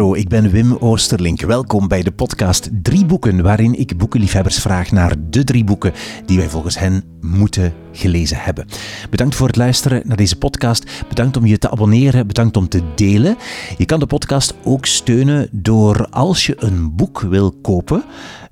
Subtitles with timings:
[0.00, 1.40] Hallo, ik ben Wim Oosterlink.
[1.40, 5.92] Welkom bij de podcast Drie Boeken, waarin ik boekenliefhebbers vraag naar de drie boeken
[6.26, 8.66] die wij volgens hen moeten gelezen hebben.
[9.10, 11.04] Bedankt voor het luisteren naar deze podcast.
[11.08, 12.26] Bedankt om je te abonneren.
[12.26, 13.36] Bedankt om te delen.
[13.76, 18.04] Je kan de podcast ook steunen door als je een boek wil kopen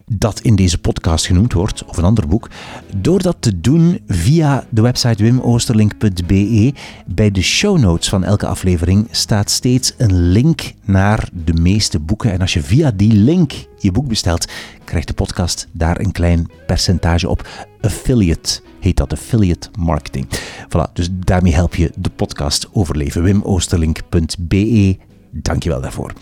[0.08, 2.48] dat in deze podcast genoemd wordt, of een ander boek,
[2.96, 6.72] door dat te doen via de website wimoosterlink.be.
[7.06, 12.32] Bij de show notes van elke aflevering staat steeds een link naar de meeste boeken.
[12.32, 14.48] En als je via die link je boek bestelt,
[14.84, 17.48] krijgt de podcast daar een klein percentage op.
[17.80, 20.26] Affiliate heet dat, affiliate marketing.
[20.64, 23.22] Voilà, dus daarmee help je de podcast overleven.
[23.22, 24.96] wimoosterlink.be
[25.30, 26.12] Dankjewel daarvoor.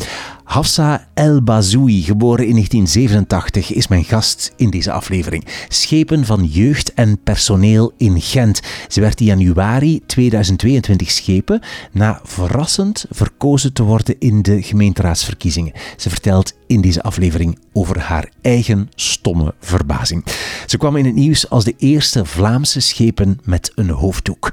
[0.46, 5.46] Hafsa El Bazoui, geboren in 1987, is mijn gast in deze aflevering.
[5.68, 8.60] Schepen van jeugd en personeel in Gent.
[8.88, 11.60] Ze werd in januari 2022 schepen
[11.92, 15.72] na verrassend verkozen te worden in de gemeenteraadsverkiezingen.
[15.96, 20.24] Ze vertelt in deze aflevering over haar eigen stomme verbazing.
[20.66, 24.52] Ze kwam in het nieuws als de eerste Vlaamse schepen met een hoofddoek.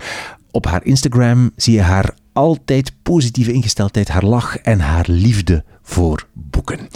[0.52, 6.28] Op haar Instagram zie je haar altijd positieve ingesteldheid, haar lach en haar liefde voor
[6.34, 6.90] boeken.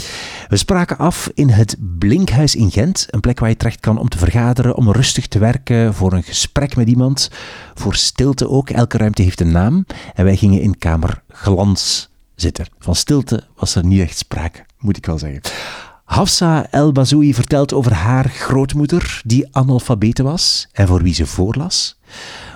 [0.48, 4.10] We spraken af in het Blinkhuis in Gent, een plek waar je terecht kan om
[4.10, 7.32] te vergaderen, om rustig te werken, voor een gesprek met iemand,
[7.74, 8.70] voor stilte ook.
[8.70, 12.66] Elke ruimte heeft een naam en wij gingen in kamer Glans zitten.
[12.80, 15.42] Van stilte was er niet echt sprake, moet ik wel zeggen.
[16.04, 21.98] Hafsa El Bazoui vertelt over haar grootmoeder, die analfabete was en voor wie ze voorlas.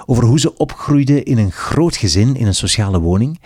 [0.05, 3.39] Over hoe ze opgroeide in een groot gezin in een sociale woning.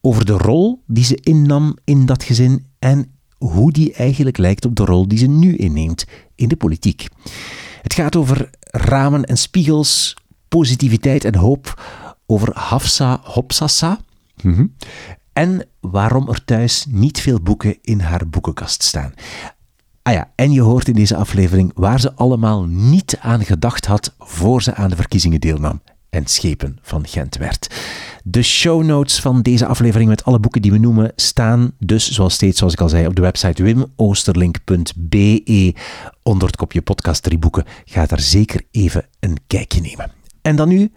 [0.00, 4.74] Over de rol die ze innam in dat gezin en hoe die eigenlijk lijkt op
[4.74, 7.08] de rol die ze nu inneemt in de politiek.
[7.82, 10.16] Het gaat over ramen en spiegels,
[10.48, 11.82] positiviteit en hoop,
[12.26, 14.00] over Hafsa Hopsasa.
[14.42, 14.66] Mhm.
[15.32, 19.12] En waarom er thuis niet veel boeken in haar boekenkast staan.
[20.02, 24.14] Ah ja, en je hoort in deze aflevering waar ze allemaal niet aan gedacht had
[24.18, 25.80] voor ze aan de verkiezingen deelnam
[26.14, 27.74] en schepen van Gent werd.
[28.24, 32.34] De show notes van deze aflevering met alle boeken die we noemen staan dus, zoals
[32.34, 35.74] steeds, zoals ik al zei, op de website wimoosterlink.be
[36.22, 37.64] onder het kopje podcast drie boeken.
[37.84, 40.12] Ga daar zeker even een kijkje nemen.
[40.42, 40.92] En dan nu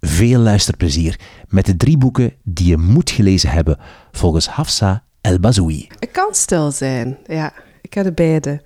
[0.00, 3.78] veel luisterplezier met de drie boeken die je moet gelezen hebben
[4.12, 5.86] volgens Hafsa El Bazoui.
[5.98, 7.52] Het kan stil zijn, ja.
[7.82, 8.62] Ik heb de beide.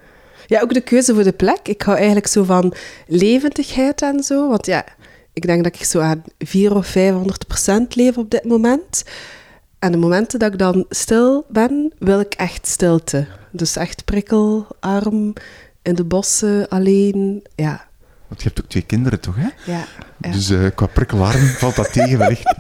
[0.47, 1.69] Ja, ook de keuze voor de plek.
[1.69, 2.75] Ik hou eigenlijk zo van
[3.07, 4.49] levendigheid en zo.
[4.49, 4.85] Want ja,
[5.33, 9.05] ik denk dat ik zo aan 400 of 500 procent leef op dit moment.
[9.79, 13.27] En de momenten dat ik dan stil ben, wil ik echt stilte.
[13.51, 15.33] Dus echt prikkelarm,
[15.83, 17.87] in de bossen, alleen, ja.
[18.29, 19.73] Want je hebt ook twee kinderen, toch, hè?
[19.73, 19.85] Ja.
[20.19, 22.55] Dus uh, qua prikkelarm valt dat tegen wellicht.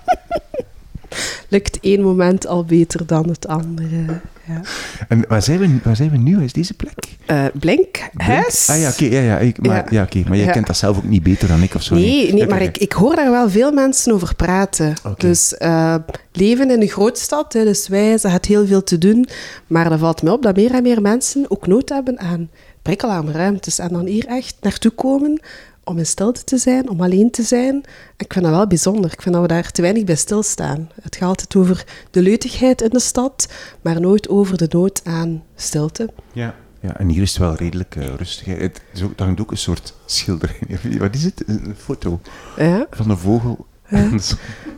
[1.48, 4.20] Lukt één moment al beter dan het andere.
[4.46, 4.60] Ja.
[5.08, 6.42] En waar zijn, we, waar zijn we nu?
[6.42, 6.94] Is deze plek?
[7.30, 8.68] Uh, Blink, huis.
[8.70, 9.04] Ah ja, oké.
[9.04, 10.06] ja, ja, ik, maar, ja.
[10.10, 11.94] ja maar jij kent dat zelf ook niet beter dan ik of zo?
[11.94, 14.94] Nee, nee, maar ik, ik hoor daar wel veel mensen over praten.
[15.16, 15.94] Dus uh,
[16.32, 19.28] leven in een grootstad, hè, dus wij, ze het heel veel te doen.
[19.66, 22.50] Maar dan valt me op dat meer en meer mensen ook nood hebben aan
[22.82, 23.78] prikkelarme ruimtes.
[23.78, 25.40] En dan hier echt naartoe komen
[25.84, 27.84] om in stilte te zijn, om alleen te zijn.
[28.16, 29.12] ik vind dat wel bijzonder.
[29.12, 30.91] Ik vind dat we daar te weinig bij stilstaan.
[31.03, 33.48] Het gaat altijd over de leutigheid in de stad,
[33.81, 36.09] maar nooit over de nood aan stilte.
[36.32, 36.54] Ja.
[36.81, 38.47] Ja, en hier is het wel redelijk uh, rustig.
[38.47, 40.98] Het is ook, hangt ook een soort schildering.
[40.98, 41.42] Wat is het?
[41.47, 42.21] Een foto
[42.56, 42.87] ja.
[42.91, 43.66] van een vogel.
[43.88, 43.98] Ja.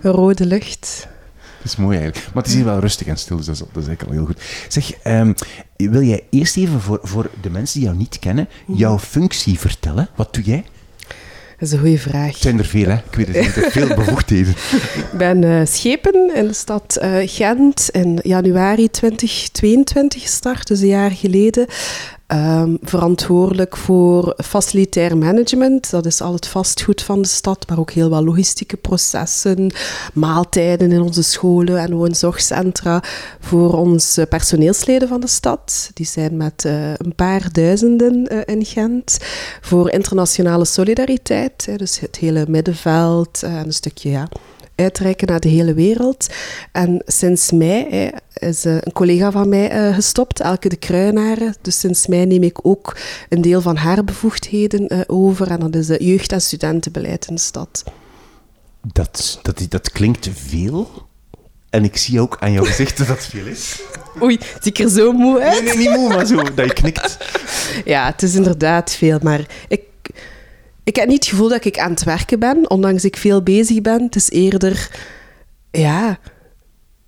[0.01, 1.09] een rode lucht.
[1.57, 2.35] Dat is mooi eigenlijk.
[2.35, 4.25] Maar het is hier wel rustig en stil, dus dat is, dat is eigenlijk al
[4.25, 4.67] heel goed.
[4.69, 5.35] Zeg, um,
[5.77, 8.79] wil jij eerst even voor, voor de mensen die jou niet kennen, mhm.
[8.79, 10.09] jouw functie vertellen?
[10.15, 10.65] Wat doe jij?
[11.65, 12.33] Dat is een goede vraag.
[12.33, 12.95] Het zijn er veel, hè?
[12.95, 13.73] Ik weet het niet.
[13.73, 14.55] Veel bevoegdheden.
[14.95, 20.87] Ik ben uh, schepen in de stad uh, Gent in januari 2022 gestart, dus een
[20.87, 21.67] jaar geleden.
[22.33, 25.91] Um, verantwoordelijk voor facilitair management.
[25.91, 29.73] Dat is al het vastgoed van de stad, maar ook heel wat logistieke processen,
[30.15, 33.03] maaltijden in onze scholen en woonzorgcentra
[33.41, 35.91] voor onze personeelsleden van de stad.
[35.95, 39.19] Die zijn met uh, een paar duizenden uh, in Gent.
[39.61, 44.29] Voor internationale solidariteit, dus het hele middenveld en een stukje ja,
[44.75, 46.27] uitreiken naar de hele wereld.
[46.73, 51.55] En sinds mei is eh, een collega van mij eh, gestopt, Elke de Kruinaren.
[51.61, 52.97] Dus sinds mei neem ik ook
[53.29, 55.51] een deel van haar bevoegdheden eh, over.
[55.51, 57.85] En dat is jeugd- en studentenbeleid in de stad.
[58.93, 61.07] Dat, dat, dat klinkt veel.
[61.71, 63.81] En ik zie ook aan jouw gezicht dat het veel is.
[64.23, 65.65] Oei, zie ik er zo moe uit?
[65.65, 67.19] Nee, nee, niet moe, maar zo dat je knikt.
[67.85, 69.19] Ja, het is inderdaad veel.
[69.23, 69.81] Maar ik
[70.85, 73.81] ik heb niet het gevoel dat ik aan het werken ben, ondanks ik veel bezig
[73.81, 74.03] ben.
[74.03, 74.91] Het is eerder,
[75.71, 76.19] ja,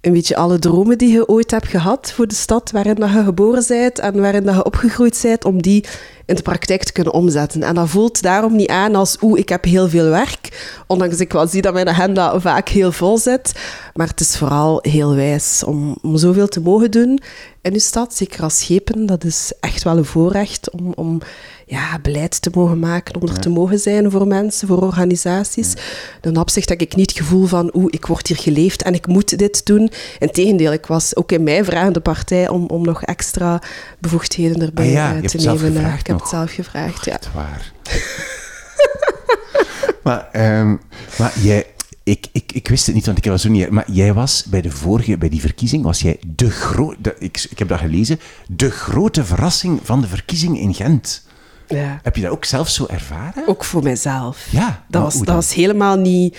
[0.06, 3.25] een beetje alle dromen die je ooit hebt gehad voor de stad waarin dat je
[3.25, 5.84] geboren bent en waarin dat je opgegroeid bent, om die
[6.26, 7.62] in de praktijk te kunnen omzetten.
[7.62, 11.32] En dat voelt daarom niet aan als oeh, ik heb heel veel werk, ondanks ik
[11.32, 13.52] wel zie dat mijn agenda vaak heel vol zit.
[13.94, 17.20] Maar het is vooral heel wijs om, om zoveel te mogen doen
[17.62, 19.06] in uw stad, zeker als schepen.
[19.06, 21.20] Dat is echt wel een voorrecht om, om
[21.69, 25.73] ja, beleid te mogen maken, om er te mogen zijn voor mensen, voor organisaties.
[26.21, 26.41] Ja.
[26.41, 29.39] Opzicht heb ik niet het gevoel van, oeh, ik word hier geleefd en ik moet
[29.39, 29.91] dit doen.
[30.19, 33.63] Integendeel, ik was ook in mij vragende partij om, om nog extra
[33.99, 35.77] bevoegdheden erbij ah ja, eh, te nemen.
[35.77, 36.21] ik heb nog.
[36.21, 37.13] het zelf gevraagd, ja.
[37.13, 37.73] Echt waar.
[40.05, 40.81] maar, um,
[41.19, 41.67] maar jij,
[42.03, 43.71] ik, ik, ik wist het niet, want ik was zo niet...
[43.71, 47.15] Maar jij was bij de vorige, bij die verkiezing, was jij de grote...
[47.19, 48.21] Ik, ik heb dat gelezen.
[48.49, 51.25] De grote verrassing van de verkiezing in Gent.
[51.69, 52.01] Ja.
[52.03, 53.43] Heb je dat ook zelf zo ervaren?
[53.47, 54.47] Ook voor mijzelf.
[54.51, 54.85] Ja.
[54.89, 56.39] Dat, was, dat was helemaal niet...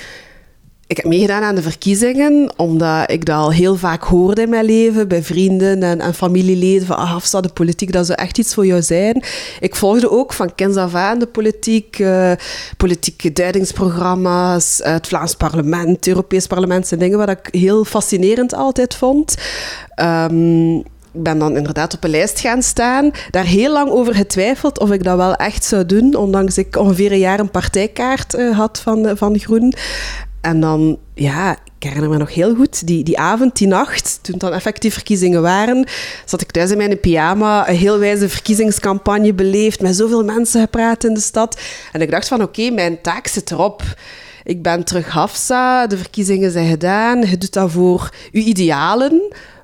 [0.87, 4.65] Ik heb meegedaan aan de verkiezingen, omdat ik dat al heel vaak hoorde in mijn
[4.65, 8.53] leven, bij vrienden en, en familieleden, van ah, Hafsa, de politiek, dat zou echt iets
[8.53, 9.23] voor jou zijn.
[9.59, 12.31] Ik volgde ook van kinds af aan de politiek, uh,
[12.77, 18.95] politieke duidingsprogramma's, het Vlaams parlement, het Europees parlement, zijn dingen wat ik heel fascinerend altijd
[18.95, 19.35] vond.
[20.01, 20.83] Um,
[21.17, 23.11] ik ben dan inderdaad op een lijst gaan staan.
[23.29, 26.15] Daar heel lang over getwijfeld of ik dat wel echt zou doen.
[26.15, 29.73] Ondanks ik ongeveer een jaar een partijkaart uh, had van, uh, van Groen.
[30.41, 34.37] En dan, ja, ik herinner me nog heel goed, die, die avond, die nacht, toen
[34.37, 35.87] dan effectief verkiezingen waren,
[36.25, 41.03] zat ik thuis in mijn pyjama, een heel wijze verkiezingscampagne beleefd, met zoveel mensen gepraat
[41.03, 41.59] in de stad.
[41.91, 43.83] En ik dacht van, oké, mijn taak zit erop.
[44.43, 49.21] Ik ben terug Hafsa, de verkiezingen zijn gedaan, je doet dat voor je idealen,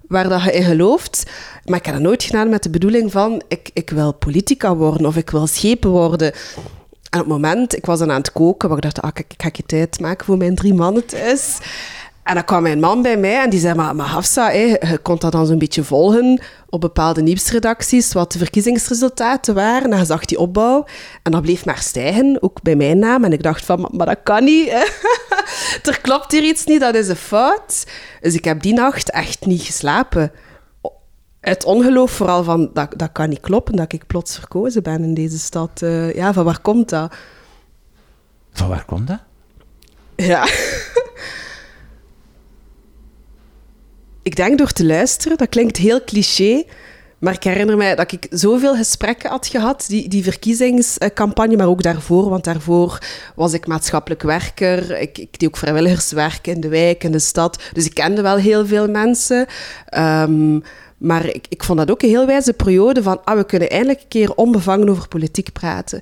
[0.07, 1.23] waar dat je in gelooft.
[1.65, 5.07] Maar ik heb dat nooit gedaan met de bedoeling van, ik, ik wil politica worden
[5.07, 6.33] of ik wil schepen worden.
[7.09, 9.33] En op het moment, ik was dan aan het koken, waar ik dacht, ah, kijk,
[9.33, 11.57] ik ga je tijd maken voor mijn drie mannen thuis.
[12.23, 14.99] En dan kwam mijn man bij mij en die zei, maar, maar Hafsa, hé, je
[15.01, 19.91] kon dat dan zo'n beetje volgen op bepaalde nieuwsredacties, wat de verkiezingsresultaten waren.
[19.91, 20.85] En hij zag die opbouw
[21.23, 23.23] en dat bleef maar stijgen, ook bij mijn naam.
[23.23, 24.69] En ik dacht van, maar, maar dat kan niet.
[25.89, 27.85] er klopt hier iets niet, dat is een fout.
[28.21, 30.31] Dus ik heb die nacht echt niet geslapen.
[31.39, 35.13] Het ongeloof vooral van, dat, dat kan niet kloppen, dat ik plots verkozen ben in
[35.13, 35.81] deze stad.
[35.81, 37.15] Uh, ja, van waar komt dat?
[38.51, 39.19] Van waar komt dat?
[40.15, 40.47] Ja.
[44.23, 46.63] Ik denk door te luisteren, dat klinkt heel cliché,
[47.17, 51.83] maar ik herinner mij dat ik zoveel gesprekken had gehad, die, die verkiezingscampagne, maar ook
[51.83, 52.99] daarvoor, want daarvoor
[53.35, 54.99] was ik maatschappelijk werker.
[54.99, 57.61] Ik, ik deed ook vrijwilligerswerk in de wijk, in de stad.
[57.73, 59.45] Dus ik kende wel heel veel mensen.
[59.97, 60.63] Um,
[60.97, 64.01] maar ik, ik vond dat ook een heel wijze periode van, ah, we kunnen eindelijk
[64.01, 66.01] een keer onbevangen over politiek praten.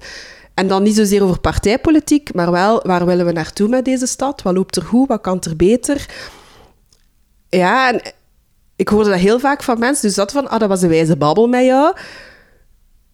[0.53, 4.41] En dan niet zozeer over partijpolitiek, maar wel, waar willen we naartoe met deze stad?
[4.41, 5.07] Wat loopt er goed?
[5.07, 6.06] Wat kan er beter?
[7.57, 8.01] Ja, en
[8.75, 10.07] ik hoorde dat heel vaak van mensen.
[10.07, 11.94] Dus dat van, ah, dat was een wijze babbel met jou.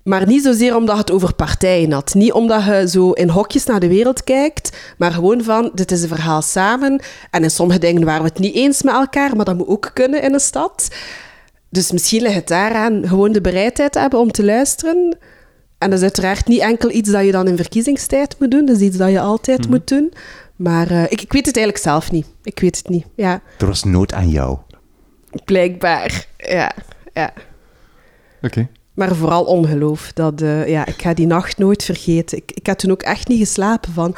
[0.04, 2.13] Maar niet zozeer omdat het over partijen had.
[2.13, 6.01] Niet omdat je zo in hokjes naar de wereld kijkt, maar gewoon van, dit is
[6.01, 7.01] een verhaal samen.
[7.31, 9.92] En in sommige dingen waren we het niet eens met elkaar, maar dat moet ook
[9.94, 10.88] kunnen in een stad.
[11.69, 15.18] Dus misschien ligt het daaraan gewoon de bereidheid hebben om te luisteren.
[15.78, 18.66] En dat is uiteraard niet enkel iets dat je dan in verkiezingstijd moet doen.
[18.66, 19.69] Dat is iets dat je altijd mm.
[19.69, 20.13] moet doen.
[20.57, 22.27] Maar uh, ik, ik weet het eigenlijk zelf niet.
[22.43, 23.41] Ik weet het niet, ja.
[23.58, 24.58] Er was nood aan jou.
[25.46, 26.72] Blijkbaar, ja.
[27.13, 27.34] ja.
[27.36, 28.46] Oké.
[28.46, 28.70] Okay.
[28.93, 30.12] Maar vooral ongeloof.
[30.13, 32.38] Dat, uh, ja, ik ga die nacht nooit vergeten.
[32.38, 34.15] Ik, ik had toen ook echt niet geslapen van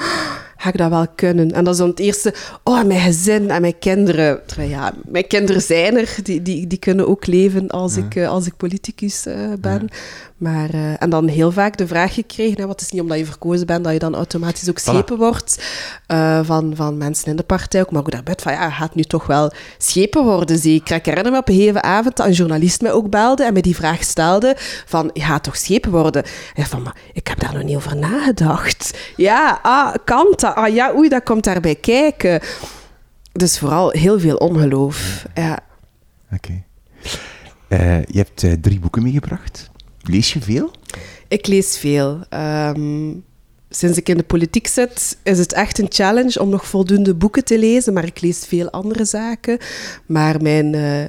[0.61, 1.51] ga ik dat wel kunnen?
[1.51, 4.39] En dat is dan het eerste, oh, mijn gezin en mijn kinderen.
[4.57, 8.45] Ja, mijn kinderen zijn er, die, die, die kunnen ook leven als, ik, uh, als
[8.45, 9.81] ik politicus uh, ben.
[9.91, 9.97] Ja.
[10.37, 13.25] Maar, uh, en dan heel vaak de vraag gekregen, hè, wat is niet omdat je
[13.25, 15.19] verkozen bent, dat je dan automatisch ook schepen voilà.
[15.19, 15.63] wordt
[16.43, 19.27] van, van mensen in de partij, ook, maar ook daarbuiten van, ja, gaat nu toch
[19.27, 20.95] wel schepen worden, zeker.
[20.95, 23.61] Ik herinner me op een gegeven avond dat een journalist mij ook belde en mij
[23.61, 26.23] die vraag stelde van, je gaat toch schepen worden?
[26.55, 28.97] En van, maar ik heb daar nog niet over nagedacht.
[29.15, 30.48] Ja, ah, kan dat?
[30.55, 32.41] Ah ja, oei, dat komt daarbij kijken.
[33.31, 35.59] Dus vooral heel veel ongeloof, ja.
[36.31, 36.35] Oké.
[36.35, 36.63] Okay.
[37.69, 39.69] Uh, je hebt uh, drie boeken meegebracht.
[40.01, 40.71] Lees je veel?
[41.27, 42.19] Ik lees veel.
[42.29, 43.23] Um,
[43.69, 47.43] sinds ik in de politiek zit, is het echt een challenge om nog voldoende boeken
[47.43, 49.57] te lezen, maar ik lees veel andere zaken.
[50.05, 51.03] Maar mijn uh,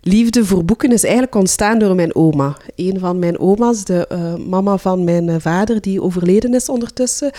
[0.00, 2.56] liefde voor boeken is eigenlijk ontstaan door mijn oma.
[2.76, 7.30] Een van mijn oma's, de uh, mama van mijn vader, die overleden is ondertussen,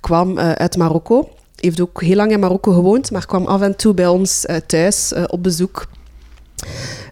[0.00, 1.28] kwam uh, uit Marokko.
[1.56, 5.12] Heeft ook heel lang in Marokko gewoond, maar kwam af en toe bij ons thuis
[5.26, 5.86] op bezoek.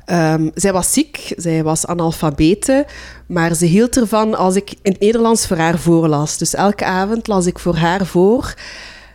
[0.06, 2.86] Um, zij was ziek, zij was analfabete,
[3.26, 6.38] maar ze hield ervan als ik in het Nederlands voor haar voorlas.
[6.38, 8.54] Dus elke avond las ik voor haar voor.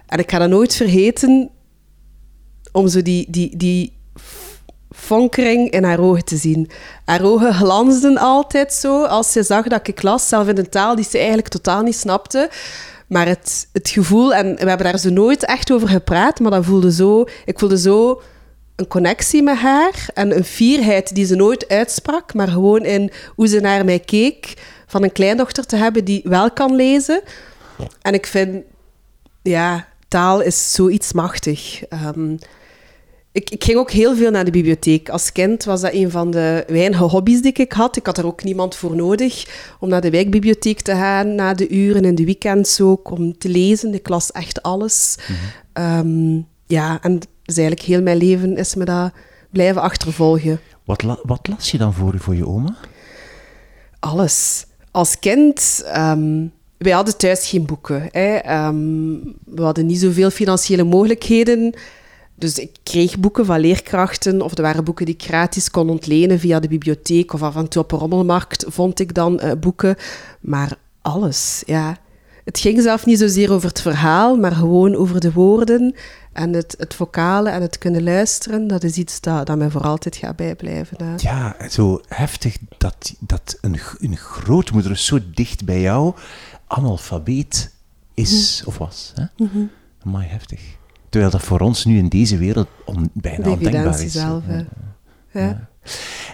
[0.08, 1.50] En ik ga dat nooit vergeten,
[2.72, 3.95] om zo die, die, die
[4.96, 6.70] fonkering in haar ogen te zien.
[7.06, 10.96] Haar ogen glansden altijd zo als ze zag dat ik las, zelf in een taal
[10.96, 12.50] die ze eigenlijk totaal niet snapte.
[13.08, 16.66] Maar het, het gevoel, en we hebben daar zo nooit echt over gepraat, maar dat
[16.66, 18.22] voelde zo, ik voelde zo
[18.75, 23.48] een connectie met haar en een fierheid die ze nooit uitsprak, maar gewoon in hoe
[23.48, 24.54] ze naar mij keek,
[24.88, 27.22] van een kleindochter te hebben die wel kan lezen.
[28.02, 28.64] En ik vind,
[29.42, 31.82] ja, taal is zoiets machtig.
[32.16, 32.38] Um,
[33.36, 35.10] ik, ik, ging ook heel veel naar de bibliotheek.
[35.10, 37.98] Als kind was dat een van de weinige hobby's die ik had.
[37.98, 39.46] Ik had er ook niemand voor nodig
[39.80, 43.50] om naar de wijkbibliotheek te gaan, na de uren en de weekends ook, om te
[43.50, 43.94] lezen.
[43.94, 45.18] Ik las echt alles.
[45.74, 49.12] Mm ja, en dus eigenlijk heel mijn leven is me dat
[49.50, 50.60] blijven achtervolgen.
[50.86, 52.75] Wat, wat las je dan voor, voor je oma?
[54.00, 54.65] Alles.
[54.92, 55.86] Als kind...
[55.98, 58.08] Um, wij hadden thuis geen boeken.
[58.12, 58.65] Hè.
[58.68, 61.74] Um, we hadden niet zoveel financiële mogelijkheden.
[62.36, 66.39] Dus ik kreeg boeken van leerkrachten, of er waren boeken die ik gratis kon ontlenen
[66.39, 69.96] via de bibliotheek, of af en toe op een rommelmarkt vond ik dan uh, boeken.
[70.39, 71.98] Maar alles, ja.
[72.44, 75.96] Het ging zelf niet zozeer over het verhaal, maar gewoon over de woorden
[76.34, 78.68] en het, het vocale en het kunnen luisteren.
[78.68, 80.98] Dat is iets dat, dat mij voor altijd gaat bijblijven.
[81.04, 81.13] Hè.
[81.18, 86.13] Ja, zo heftig dat, dat een, een grootmoeder zo dicht bij jou
[86.68, 87.72] analfabeet
[88.13, 88.68] is, mm.
[88.68, 89.12] of was.
[89.15, 89.24] Hè?
[89.38, 89.70] Mm -hmm.
[90.04, 90.75] Maar heftig.
[91.16, 94.12] Terwijl dat voor ons nu in deze wereld on, bijna ondenkbaar is.
[94.12, 94.44] zelf,
[95.32, 95.68] ja.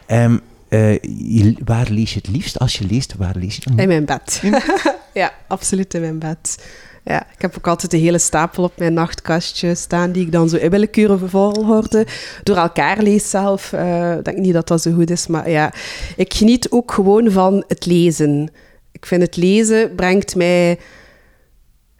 [0.07, 0.23] ja.
[0.23, 2.59] Um, uh, waar lees je het liefst?
[2.59, 3.61] Als je leest, waar lees je?
[3.75, 4.41] In mijn bed.
[5.13, 6.65] ja, absoluut in mijn bed.
[7.03, 10.49] Ja, ik heb ook altijd een hele stapel op mijn nachtkastje staan, die ik dan
[10.49, 12.07] zo in willekeurige volgorde
[12.43, 13.71] door elkaar lees zelf.
[13.71, 15.73] Uh, ik denk niet dat dat zo goed is, maar ja,
[16.15, 18.49] ik geniet ook gewoon van het lezen.
[18.91, 20.79] Ik vind het lezen brengt mij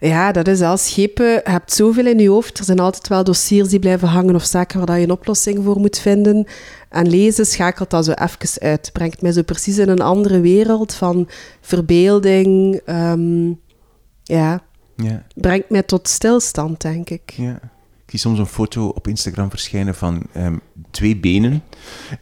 [0.08, 1.26] ja, dat is als schepen.
[1.26, 2.58] Je hebt zoveel in je hoofd.
[2.58, 5.78] Er zijn altijd wel dossiers die blijven hangen of zaken waar je een oplossing voor
[5.78, 6.46] moet vinden.
[6.88, 8.90] En lezen schakelt dat zo even uit.
[8.92, 11.28] Brengt mij zo precies in een andere wereld van
[11.60, 12.80] verbeelding.
[12.86, 13.60] Um,
[14.22, 14.62] ja.
[14.96, 15.26] ja.
[15.34, 17.32] Brengt mij tot stilstand, denk ik.
[17.36, 17.60] Ja.
[18.04, 21.62] Ik zie soms een foto op Instagram verschijnen van um, twee benen.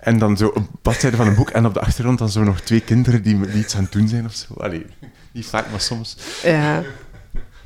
[0.00, 1.50] En dan zo een bladzijde van een boek.
[1.50, 4.08] En op de achtergrond dan zo nog twee kinderen die, die iets aan het doen
[4.08, 4.54] zijn of zo.
[4.54, 4.86] Allee,
[5.32, 6.16] niet vaak, maar soms.
[6.42, 6.82] Ja.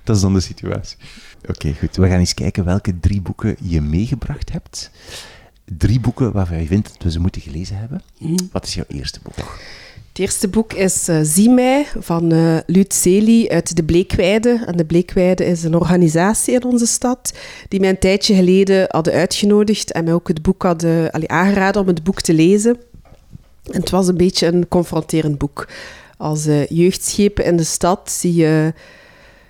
[0.14, 0.96] Dat is dan de situatie.
[1.48, 1.96] Oké, goed.
[1.96, 4.90] We gaan eens kijken welke drie boeken je meegebracht hebt.
[5.78, 8.02] Drie boeken waarvan je vindt dat we ze moeten gelezen hebben.
[8.18, 8.34] Mhm.
[8.52, 9.58] Wat is jouw eerste boek?
[10.08, 14.62] Het eerste boek is uh, Zie mij van uh, Lut Celi uit de Bleekweide.
[14.66, 17.32] En de Bleekweide is een organisatie in onze stad
[17.68, 21.80] die mij een tijdje geleden hadden uitgenodigd en mij ook het boek hadden allee, aangeraden
[21.82, 22.76] om het boek te lezen.
[23.70, 25.68] En het was een beetje een confronterend boek.
[26.16, 28.72] Als uh, jeugdschepen in de stad zie je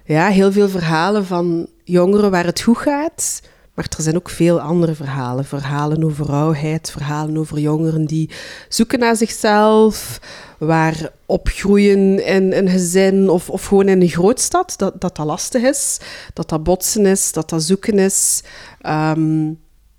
[0.04, 3.40] ja, heel veel verhalen van jongeren waar het goed gaat.
[3.74, 5.44] Maar er zijn ook veel andere verhalen.
[5.44, 8.30] Verhalen over rouwheid, verhalen over jongeren die
[8.68, 10.20] zoeken naar zichzelf,
[10.58, 15.62] waar opgroeien in een gezin of, of gewoon in een grootstad, dat, dat dat lastig
[15.62, 15.98] is,
[16.32, 18.42] dat dat botsen is, dat dat zoeken is.
[18.80, 19.52] Ehm,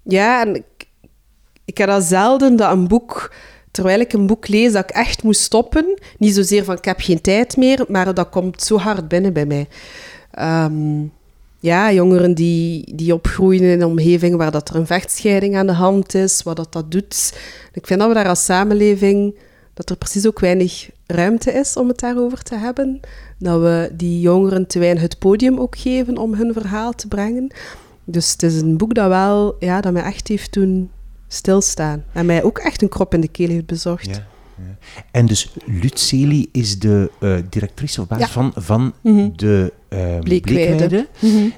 [0.04, 0.88] ja, en ik,
[1.66, 3.34] ik heb dat zelden dat een boek
[3.76, 6.00] terwijl ik een boek lees dat ik echt moest stoppen.
[6.18, 9.46] Niet zozeer van ik heb geen tijd meer, maar dat komt zo hard binnen bij
[9.46, 9.68] mij.
[10.32, 11.04] Ehm,
[11.60, 15.74] ja, jongeren die, die opgroeien in een omgeving waar dat er een vechtscheiding aan de
[15.74, 17.38] hand is, wat dat, dat doet.
[17.74, 19.36] Ik vind dat we daar als samenleving,
[19.74, 23.00] dat er precies ook weinig ruimte is om het daarover te hebben.
[23.40, 27.52] Dat we die jongeren te weinig het podium ook geven om hun verhaal te brengen.
[28.04, 30.90] Dus het is een boek dat wel, ja, dat mij echt heeft toen
[31.36, 32.04] stilstaan.
[32.14, 34.06] En mij ook echt een krop in de keel heeft bezorgd.
[34.06, 34.28] Ja,
[34.58, 34.78] ja.
[35.12, 39.30] En dus Lutzeli is de uh, directrice of baas van, van mhm.
[39.36, 41.08] de uh, Bleekweide.
[41.20, 41.54] Mm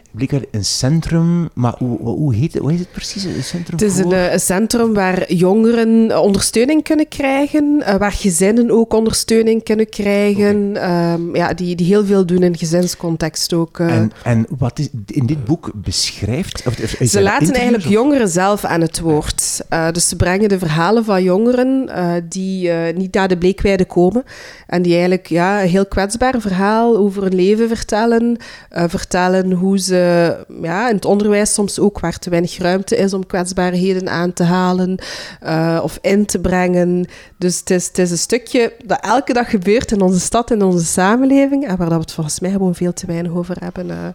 [0.51, 3.23] een centrum, maar hoe, hoe, heet, het, hoe heet het precies?
[3.23, 8.11] Een centrum het is een, eh, een, centrum waar jongeren ondersteuning kunnen krijgen, uh, waar
[8.11, 11.13] gezinnen ook ondersteuning kunnen krijgen, okay.
[11.13, 13.79] um, ja, die, die heel veel doen in gezinscontext ook.
[13.79, 13.95] Uh.
[13.95, 16.63] En, en wat is in dit boek beschrijft?
[16.67, 16.73] Of,
[17.09, 17.91] ze laten eigenlijk of?
[17.91, 19.61] jongeren zelf aan het woord.
[19.91, 21.89] dus ze brengen de verhalen van jongeren
[22.29, 24.23] die niet naar de bleekweide komen
[24.67, 29.79] en die eigenlijk ja, een heel kwetsbaar verhaal over hun leven vertellen uh, vertellen hoe
[29.79, 34.33] ze ja, in het onderwijs soms ook waar te weinig ruimte is om kwetsbaarheden aan
[34.33, 34.99] te halen
[35.43, 37.07] uh, of in te brengen.
[37.37, 40.61] Dus het is, het is een stukje dat elke dag gebeurt in onze stad, in
[40.61, 43.87] onze samenleving, en waar dat we het volgens mij gewoon veel te weinig over hebben.
[43.89, 44.07] Uh.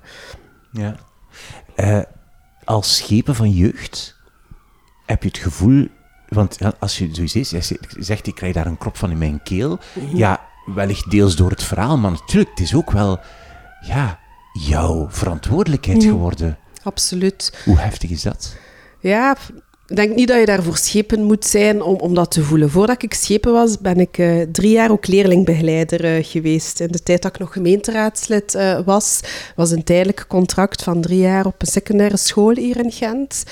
[1.77, 2.07] Ja.
[2.65, 4.17] als schepen van jeugd
[5.07, 5.89] heb je het gevoel
[6.35, 7.53] want als je zoiets
[7.99, 9.79] zegt, ik krijg daar een krop van in mijn keel.
[9.93, 10.17] Mhm.
[10.17, 13.21] Ja, wellicht deels door het verhaal, maar natuurlijk, het is ook wel
[13.83, 14.19] ja,
[14.53, 16.59] jouw verantwoordelijkheid geworden.
[16.83, 17.53] Absoluut.
[17.65, 18.57] Hoe heftig is dat?
[19.01, 19.37] Ja,
[19.87, 22.71] ik denk niet dat je daarvoor schepen moet zijn om, om dat te voelen.
[22.71, 26.81] Voordat ik schepen was, ben ik uh, drie jaar ook leerlingbegeleider uh, geweest.
[26.81, 29.21] In de tijd dat ik nog gemeenteraadslid uh, was,
[29.57, 33.45] was een tijdelijk contract van drie jaar op een secundaire school hier in Gent.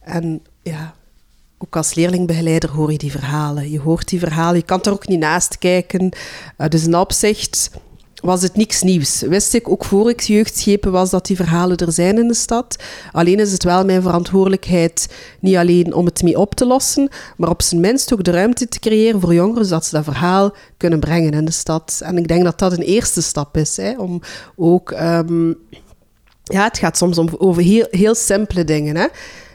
[0.00, 0.94] En ja,
[1.58, 3.70] ook als leerlingbegeleider hoor je die verhalen.
[3.70, 6.12] Je hoort die verhalen, je kan er ook niet naast kijken.
[6.68, 7.70] dus in opzicht
[8.24, 9.20] was het niks nieuws.
[9.20, 12.76] Wist ik ook voor ik jeugdschepen was dat die verhalen er zijn in de stad.
[13.12, 15.08] Alleen is het wel mijn verantwoordelijkheid
[15.40, 18.68] niet alleen om het mee op te lossen, maar op zijn minst ook de ruimte
[18.68, 22.00] te creëren voor jongeren, zodat ze dat verhaal kunnen brengen in de stad.
[22.04, 24.20] En ik denk dat dat een eerste stap is, hè, om
[24.56, 24.90] ook...
[24.90, 25.58] Um,
[26.44, 28.96] ja, het gaat soms om, over heel, heel simpele dingen.
[28.96, 29.06] Hè.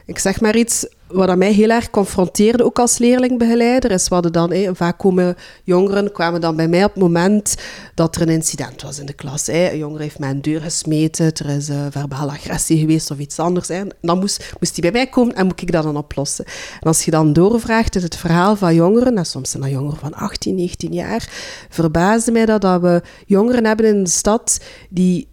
[0.10, 4.76] Ik zeg maar iets, wat mij heel erg confronteerde, ook als leerlingbegeleider, is wat dan,
[4.76, 7.56] vaak komen jongeren, kwamen dan bij mij op het moment
[7.96, 9.48] dat er een incident was in de klas.
[9.48, 13.40] Een jongere heeft mij een deur gesmeten, er is uh, verbale agressie geweest of iets
[13.40, 13.68] anders.
[13.68, 13.84] Hè.
[14.02, 16.46] Dan moest, moest hij bij mij komen en moet ik dat dan oplossen.
[16.80, 20.00] En als je dan doorvraagt in het verhaal van jongeren, en soms zijn dat jongeren
[20.00, 21.30] van 18, 19 jaar,
[21.70, 25.28] verbaasde mij dat, dat we jongeren hebben in de stad die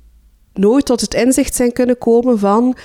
[0.52, 2.76] nooit tot het inzicht zijn kunnen komen van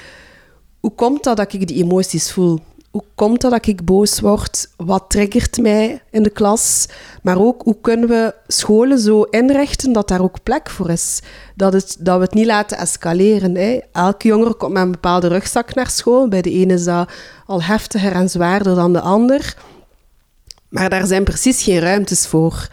[0.81, 2.59] hoe komt dat dat ik die emoties voel?
[2.91, 4.69] Hoe komt dat dat ik boos word?
[4.77, 6.87] Wat triggert mij in de klas?
[7.23, 11.21] Maar ook, hoe kunnen we scholen zo inrichten dat daar ook plek voor is?
[11.55, 13.55] Dat, het, dat we het niet laten escaleren.
[13.55, 13.79] Hè?
[13.91, 16.27] Elke jongere komt met een bepaalde rugzak naar school.
[16.27, 17.11] Bij de ene is dat
[17.45, 19.55] al heftiger en zwaarder dan de ander.
[20.69, 22.67] Maar daar zijn precies geen ruimtes voor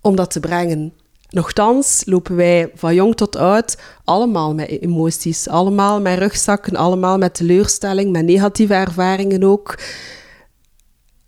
[0.00, 0.92] om dat te brengen.
[1.30, 7.34] Nochtans lopen wij van jong tot oud allemaal met emoties, allemaal met rugzakken, allemaal met
[7.34, 9.78] teleurstelling, met negatieve ervaringen ook.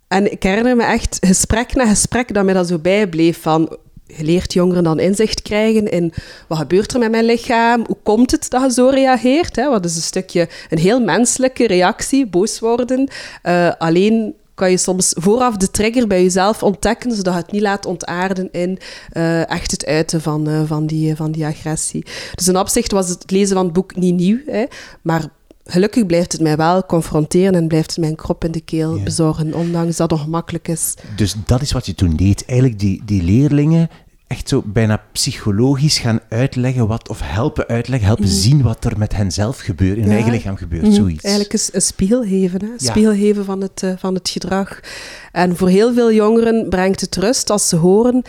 [0.09, 3.77] En ik herinner me echt gesprek na gesprek dat mij dat zo bijbleef van
[4.07, 6.13] geleerd jongeren dan inzicht krijgen in
[6.49, 9.69] wat gebeurt er met mijn lichaam, hoe komt het dat je zo reageert, hè?
[9.69, 13.09] wat is een stukje een heel menselijke reactie, boos worden.
[13.43, 17.87] Uh, alleen kan je soms vooraf de trigger bij jezelf ontdekken, zodat het niet laat
[17.87, 18.79] ontaarden in
[19.13, 22.05] uh, echt het uiten van, uh, van, die, van die agressie.
[22.35, 24.65] Dus in opzicht was het lezen van het boek niet nieuw, hè,
[25.03, 25.29] maar
[25.65, 29.55] gelukkig blijft het mij wel confronteren en blijft het mijn krop in de keel bezorgen,
[29.55, 30.95] ondanks dat het ongemakkelijk is.
[31.17, 32.45] Dus dat is wat je toen deed.
[32.45, 33.89] Eigenlijk die, die leerlingen
[34.31, 38.35] echt zo bijna psychologisch gaan uitleggen wat, of helpen uitleggen, helpen mhm.
[38.35, 41.25] zien wat er met hen zelf gebeurt, in hun eigen lichaam gebeurt, mm zoiets.
[41.25, 42.69] Eigenlijk een, een spiegel geven, hè?
[42.77, 44.81] spiegel geven van het, uh, van het gedrag.
[45.33, 48.23] En voor heel veel jongeren brengt het rust als ze horen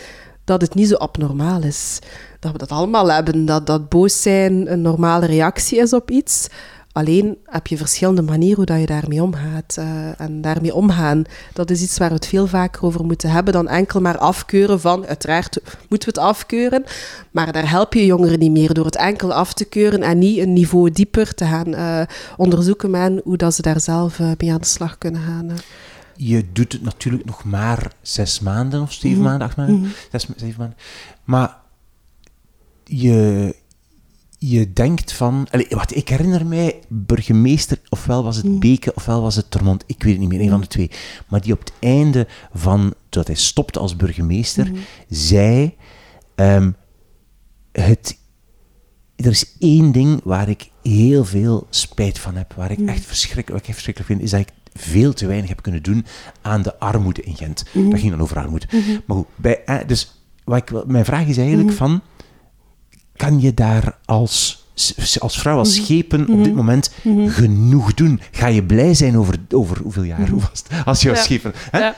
[0.44, 1.98] dat het niet zo abnormaal is.
[2.38, 6.48] Dat we dat allemaal hebben, dat, dat boos zijn een normale reactie is op iets.
[6.92, 9.76] Alleen heb je verschillende manieren hoe dat je daarmee omgaat.
[9.78, 13.52] Uh, en daarmee omgaan, dat is iets waar we het veel vaker over moeten hebben
[13.52, 16.84] dan enkel maar afkeuren van, uiteraard moeten we het afkeuren,
[17.30, 20.38] maar daar help je jongeren niet meer door het enkel af te keuren en niet
[20.38, 22.02] een niveau dieper te gaan uh,
[22.36, 25.50] onderzoeken met hoe dat ze daar zelf uh, mee aan de slag kunnen gaan.
[26.16, 29.28] Je doet het natuurlijk nog maar zes maanden of zeven mhm.
[29.28, 29.92] maanden, acht maanden, mm -hmm.
[30.10, 30.78] zes, zeven maanden.
[31.24, 31.56] Maar
[32.84, 33.54] je,
[34.50, 35.46] je denkt van...
[35.50, 38.58] Allez, wat, ik herinner mij, burgemeester, ofwel was het mm.
[38.58, 40.90] Beke, ofwel was het Termont, ik weet het niet meer, een van de twee.
[41.28, 44.76] Maar die op het einde van, dat hij stopte als burgemeester, mm.
[45.08, 45.74] zei...
[46.34, 46.76] Um,
[47.72, 48.18] het,
[49.16, 52.88] er is één ding waar ik heel veel spijt van heb, waar ik mm.
[52.88, 56.06] echt verschrikkelijk, wat ik verschrikkelijk vind, is dat ik veel te weinig heb kunnen doen
[56.42, 57.64] aan de armoede in Gent.
[57.72, 57.90] Mm-hmm.
[57.90, 58.66] Dat ging dan over armoede.
[58.70, 59.00] Mm-hmm.
[59.06, 61.86] Maar goed, bij, eh, dus wat ik, mijn vraag is eigenlijk mm-hmm.
[61.86, 62.00] van
[63.16, 64.64] kan je daar als,
[65.18, 65.84] als vrouw, als mhm.
[65.84, 66.54] schepen op dit mhm.
[66.54, 67.28] moment mhm.
[67.28, 68.20] genoeg doen?
[68.30, 71.52] Ga je blij zijn over, over hoeveel jaar hoe was het, als je als schepen...
[71.70, 71.78] Hè?
[71.78, 71.96] Ja.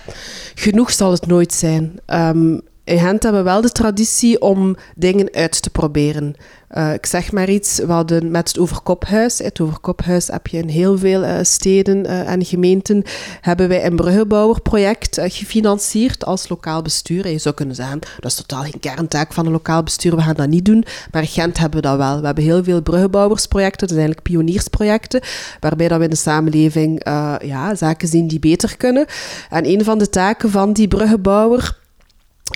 [0.54, 2.00] Genoeg zal het nooit zijn.
[2.06, 6.34] Um, in Gent hebben we wel de traditie om dingen uit te proberen.
[6.70, 10.68] Uh, ik zeg maar iets, we hadden met het Overkophuis, het Overkophuis heb je in
[10.68, 13.02] heel veel uh, steden uh, en gemeenten,
[13.40, 17.24] hebben wij een bruggenbouwerproject gefinancierd als lokaal bestuur.
[17.24, 20.22] En je zou kunnen zeggen, dat is totaal geen kerntaak van een lokaal bestuur, we
[20.22, 20.84] gaan dat niet doen.
[21.10, 22.20] Maar in Gent hebben we dat wel.
[22.20, 25.20] We hebben heel veel bruggenbouwersprojecten, dat zijn eigenlijk pioniersprojecten,
[25.60, 27.00] waarbij dat we in de samenleving
[27.42, 29.06] ja, zaken zien die beter kunnen.
[29.50, 31.82] En een van de taken van die bruggenbouwer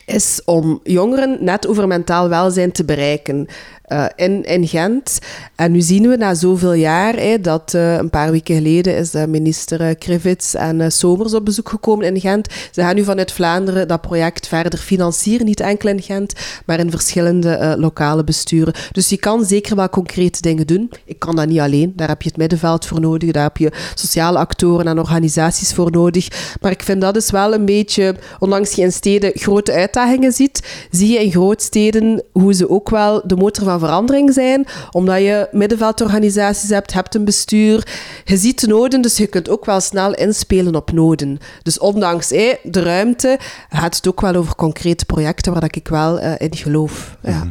[0.06, 3.46] is om jongeren net over mentaal welzijn te bereiken.
[3.92, 5.18] Uh, in, Gent.
[5.54, 9.26] En nu zien we na zoveel jaar dat uh, een paar weken geleden is de
[9.26, 12.48] minister uh, Krivits en Somers op bezoek gekomen in Gent.
[12.70, 16.32] Ze gaan nu vanuit Vlaanderen dat project verder financieren, niet enkel in Gent,
[16.66, 18.74] maar in verschillende lokale besturen.
[18.92, 20.90] Dus je kan zeker wel concrete dingen doen.
[21.04, 23.72] Ik kan dat niet alleen, daar heb je het middenveld voor nodig, daar heb je
[23.94, 26.56] sociale actoren en organisaties voor nodig.
[26.60, 30.86] Maar ik vind dat is wel een beetje, ondanks je in steden grote uitdagingen ziet,
[30.90, 35.48] zie je in grootsteden hoe ze ook wel de motor van verandering zijn, omdat je
[35.52, 37.86] middenveldorganisaties hebt, hebt een bestuur,
[38.24, 41.38] je ziet de noden, dus je kunt ook wel snel inspelen op noden.
[41.62, 43.38] Dus ondanks de ruimte
[43.68, 47.16] gaat het ook wel over concrete projecten waar ik wel uh, in geloof.
[47.22, 47.38] Ja.
[47.38, 47.48] Mhm.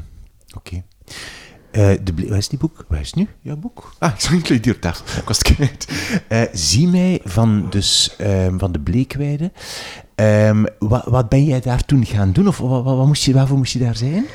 [0.56, 0.84] Oké.
[1.72, 2.86] Uh, de waar is die boek?
[2.88, 3.94] Waar is nu jouw boek?
[4.00, 5.22] Ah, ik ligt hier op tafel.
[5.22, 5.88] Ik was het kwijt.
[6.30, 9.52] Uh, zie mij van, dus, um, van de Bleekweide.
[10.16, 12.48] Um, wat, wat, ben jij daar toen gaan doen?
[12.48, 14.26] Of wat, wat, moest je, waarvoor moest je daar zijn?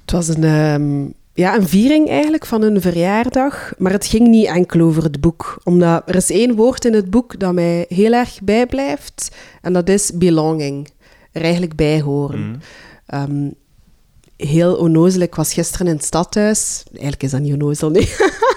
[0.00, 3.72] Het was een, um, ja, een viering eigenlijk van een verjaardag.
[3.78, 5.60] Maar het ging niet enkel over het boek.
[5.64, 9.36] Omdat er is één woord in het boek dat mij heel erg bijblijft.
[9.62, 10.88] En dat is belonging.
[11.32, 12.62] Er eigenlijk bij horen.
[13.06, 13.58] Mm
[14.40, 15.20] heel onnozel.
[15.20, 16.82] Ik was gisteren in het stadhuis.
[16.92, 18.08] Eigenlijk is dat niet onnozel, nee.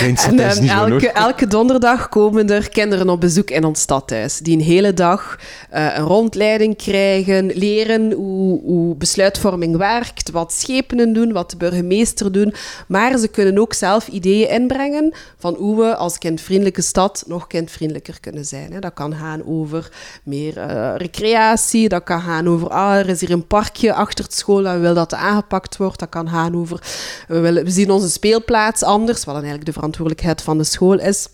[0.00, 4.38] en, um, elke, elke, donderdag komen er kinderen op bezoek in ons stadhuis.
[4.38, 5.38] Die een hele dag
[5.74, 12.32] uh, een rondleiding krijgen, leren hoe, hoe, besluitvorming werkt, wat schepenen doen, wat de burgemeester
[12.32, 12.54] doen.
[12.88, 18.20] Maar ze kunnen ook zelf ideeën inbrengen van hoe we als kindvriendelijke stad nog kindvriendelijker
[18.20, 18.72] kunnen zijn.
[18.72, 18.78] Hè.
[18.78, 19.90] Dat kan gaan over
[20.22, 24.34] meer uh, recreatie, dat kan gaan over, ah, er is hier een parkje achter het
[24.34, 25.98] school en we willen dat dat aangepakt wordt.
[25.98, 26.82] Dat kan gaan over,
[27.28, 30.98] we, willen, we zien onze speelplaats anders, wat dan eigenlijk de verantwoordelijkheid van de school
[30.98, 31.28] is.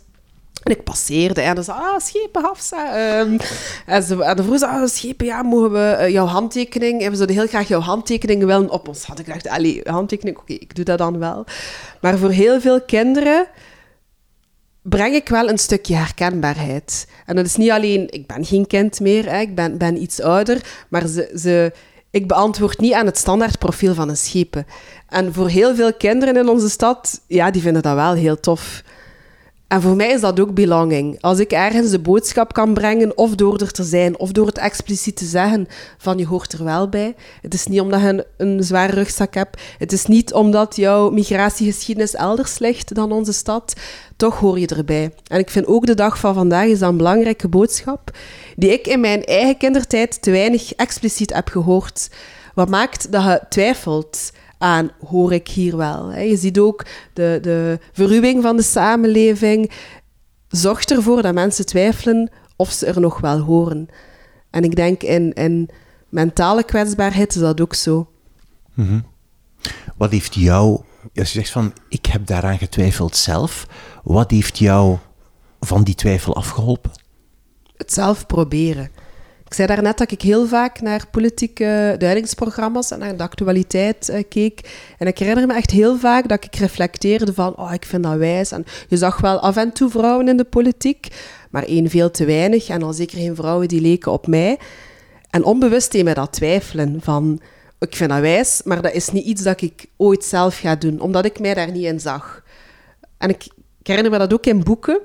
[0.63, 3.19] En ik passeerde en ze zei, ah, schepen, Hafsa.
[3.21, 3.37] Um,
[3.87, 7.03] en, ze, en de vroeg ze, ah, schepen, ja, mogen we uh, jouw handtekening?
[7.03, 9.05] En we zouden heel graag jouw handtekening willen op ons.
[9.05, 11.45] Had ik gedacht, allee, handtekening, oké, ik doe dat dan wel.
[12.01, 13.47] Maar voor heel veel kinderen
[14.83, 17.09] breng ik wel een stukje herkenbaarheid.
[17.27, 20.21] En dat is niet alleen, ik ben geen kind meer, hè, ik ben, ben iets
[20.21, 21.73] ouder, maar ze, ze,
[22.11, 24.67] ik beantwoord niet aan het standaardprofiel van een schepen.
[25.09, 28.83] En voor heel veel kinderen in onze stad, ja, die vinden dat wel heel tof.
[29.69, 31.21] En voor mij is dat ook belonging.
[31.21, 34.59] Als ik ergens de boodschap kan brengen, of door er te zijn, of door het
[34.59, 37.15] expliciet te zeggen van je hoort er wel bij.
[37.41, 39.61] Het is niet omdat je een, zware rugzak hebt.
[39.79, 43.73] Het is niet omdat jouw migratiegeschiedenis elders ligt dan onze stad.
[44.17, 45.15] Toch hoor je erbij.
[45.27, 48.17] En ik vind ook de dag van vandaag is een belangrijke boodschap,
[48.57, 52.11] die ik in mijn eigen kindertijd te weinig expliciet heb gehoord.
[52.55, 56.13] Wat maakt dat je twijfelt aan hoor ik hier wel.
[56.13, 59.71] Je ziet ook de, de verruwing van de samenleving
[60.49, 63.89] zorgt ervoor dat mensen twijfelen of ze er nog wel horen.
[64.51, 65.71] En ik denk in, in
[66.09, 68.11] mentale kwetsbaarheid is dat ook zo.
[68.75, 69.01] Mhm.
[69.97, 70.81] Wat heeft jou,
[71.15, 73.67] als je zegt van ik heb daaraan getwijfeld zelf,
[74.03, 74.99] wat heeft jou
[75.61, 76.91] van die twijfel afgeholpen?
[77.77, 78.91] Het zelf proberen.
[79.49, 84.23] Ik zei daarnet dat ik heel vaak naar politieke duidingsprogramma's en naar de actualiteit uh,
[84.29, 84.61] keek.
[84.99, 88.17] En ik herinner me echt heel vaak dat ik reflecteerde van, oh, ik vind dat
[88.17, 88.53] wijs.
[88.53, 91.09] En je zag wel af en toe vrouwen in de politiek,
[91.51, 92.69] maar één veel te weinig.
[92.69, 94.59] En al zeker geen vrouwen die leken op mij.
[95.31, 97.41] En onbewust deed mij dat twijfelen van,
[97.79, 101.01] ik vind dat wijs, maar dat is niet iets dat ik ooit zelf ga doen,
[101.01, 102.43] omdat ik mij daar niet in zag.
[103.19, 103.47] En ik
[103.83, 105.01] herinner me dat ook in boeken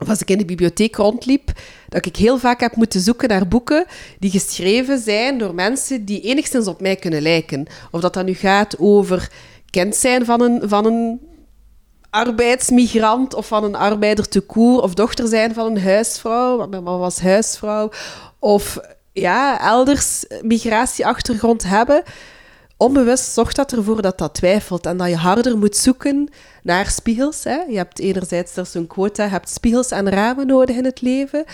[0.00, 1.52] of als ik in de bibliotheek rondliep,
[1.88, 3.84] dat ik heel vaak heb moeten zoeken naar boeken
[4.18, 7.66] die geschreven zijn door mensen die enigszins op mij kunnen lijken.
[7.90, 9.30] Of dat dat nu gaat over
[9.70, 11.20] kind zijn van een, van een
[12.10, 16.82] arbeidsmigrant of van een arbeider te koer, of dochter zijn van een huisvrouw, want mijn
[16.82, 17.90] mama was huisvrouw,
[18.38, 18.78] of
[19.12, 22.02] ja, elders migratieachtergrond hebben
[22.80, 26.28] onbewust zorgt dat ervoor dat dat twijfelt en dat je harder moet zoeken
[26.62, 27.44] naar spiegels.
[27.44, 27.56] Hè.
[27.68, 31.44] Je hebt enerzijds, er een quota, je hebt spiegels en ramen nodig in het leven.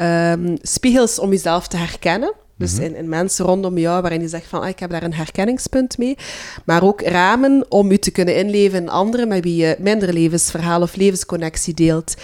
[0.00, 2.34] Um, spiegels om jezelf te herkennen.
[2.56, 2.82] Dus mhm.
[2.82, 5.98] in, in, mensen rondom jou, waarin je zegt van, ah, ik heb daar een herkenningspunt
[5.98, 6.16] mee.
[6.64, 10.82] Maar ook ramen om je te kunnen inleven in anderen met wie je minder levensverhaal
[10.82, 12.14] of levensconnectie deelt.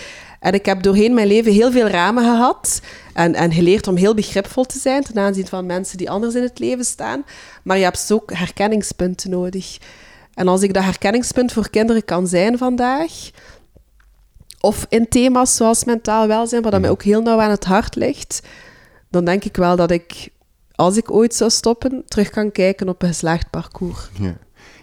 [0.45, 2.81] En ik heb doorheen mijn leven heel veel ramen gehad
[3.13, 6.43] en, en geleerd om heel begripvol te zijn ten aanzien van mensen die anders in
[6.43, 7.25] het leven staan.
[7.63, 9.79] Maar je hebt ook herkenningspunten nodig.
[10.35, 13.31] En als ik dat herkenningspunt voor kinderen kan zijn vandaag,
[14.61, 16.91] of in thema's zoals mentaal welzijn, wat mij mhm.
[16.91, 18.43] ook heel nauw aan het hart ligt,
[19.11, 20.29] dan denk ik wel dat ik,
[20.75, 24.09] als ik ooit zou stoppen, terug kan kijken op een geslaagd parcours.
[24.21, 24.37] Ja.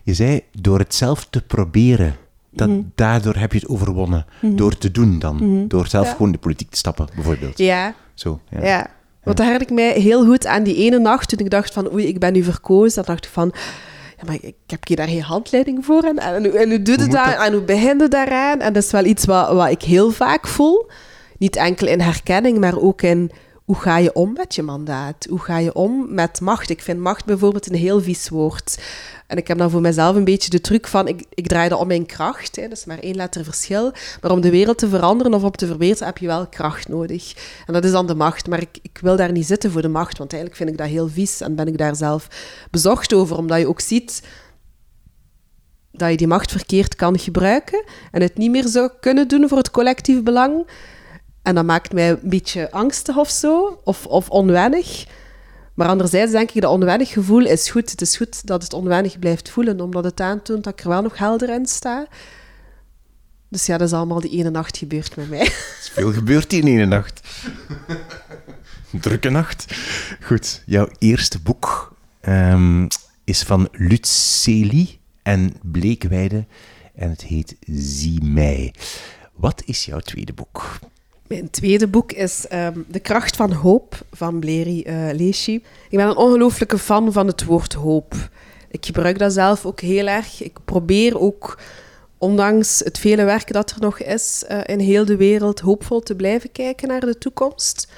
[0.04, 2.15] Je zei, door het zelf te proberen,
[2.51, 2.81] dat, mhm.
[2.95, 4.25] Daardoor heb je het overwonnen.
[4.39, 4.55] Mhm.
[4.55, 5.35] Door te doen dan.
[5.35, 5.67] Mhm.
[5.67, 7.57] Door zelf gewoon de politiek te stappen, bijvoorbeeld.
[7.57, 7.93] Ja.
[8.13, 8.63] Zo, ja.
[8.65, 8.87] ja.
[9.23, 11.93] Want dat herinner ik mij heel goed aan die ene nacht toen ik dacht van
[11.93, 12.95] oei, ik ben nu verkozen.
[12.95, 13.51] Dan dacht ik van,
[14.17, 16.03] ja, maar ik heb hier daar geen handleiding voor.
[16.03, 17.37] En, en, en hoe doe je dat?
[17.45, 18.59] En hoe begin je daaraan?
[18.59, 20.89] En dat is wel iets wat, wat ik heel vaak voel.
[21.37, 23.31] Niet enkel in herkenning, maar ook in
[23.71, 25.25] hoe ga je om met je mandaat?
[25.29, 26.69] Hoe ga je om met macht?
[26.69, 28.81] Ik vind macht bijvoorbeeld een heel vies woord.
[29.27, 31.79] En ik heb dan voor mezelf een beetje de truc van, ik, ik draai dat
[31.79, 32.55] om in kracht.
[32.55, 33.91] Hè, dat is maar één letter verschil.
[34.21, 37.34] Maar om de wereld te veranderen of op te verbeteren, heb je wel kracht nodig.
[37.67, 38.47] En dat is dan de macht.
[38.47, 40.88] Maar ik, ik wil daar niet zitten voor de macht, want eigenlijk vind ik dat
[40.88, 42.27] heel vies en ben ik daar zelf
[42.71, 43.38] bezorgd over.
[43.38, 44.27] Omdat je ook ziet
[45.91, 49.57] dat je die macht verkeerd kan gebruiken en het niet meer zou kunnen doen voor
[49.57, 50.65] het collectief belang.
[51.41, 55.06] En dat maakt mij een beetje angstig of zo, of, of onwennig.
[55.73, 57.91] Maar anderzijds denk ik dat onwennig gevoel is goed.
[57.91, 61.01] Het is goed dat het onwennig blijft voelen, omdat het aantoont dat ik er wel
[61.01, 62.08] nog helder in sta.
[63.49, 65.39] Dus ja, dat is allemaal die ene nacht gebeurd met mij.
[65.45, 67.21] Er is veel gebeurd die ene nacht.
[69.01, 69.65] Drukke nacht.
[70.21, 72.88] Goed, jouw eerste boek um,
[73.23, 76.45] is van Luceli en Bleekweide
[76.95, 78.73] en het heet Zie mij.
[79.34, 80.80] Wat is jouw tweede boek?
[81.31, 85.55] Mijn tweede boek is ehm, De kracht van hoop van Bleri uh, Leeschi.
[85.89, 88.13] Ik ben een ongelooflijke fan van het woord hoop.
[88.69, 90.43] Ik gebruik dat zelf ook heel erg.
[90.43, 91.59] Ik probeer ook,
[92.17, 96.15] ondanks het vele werk dat er nog is uh, in heel de wereld, hoopvol te
[96.15, 97.91] blijven kijken naar de toekomst.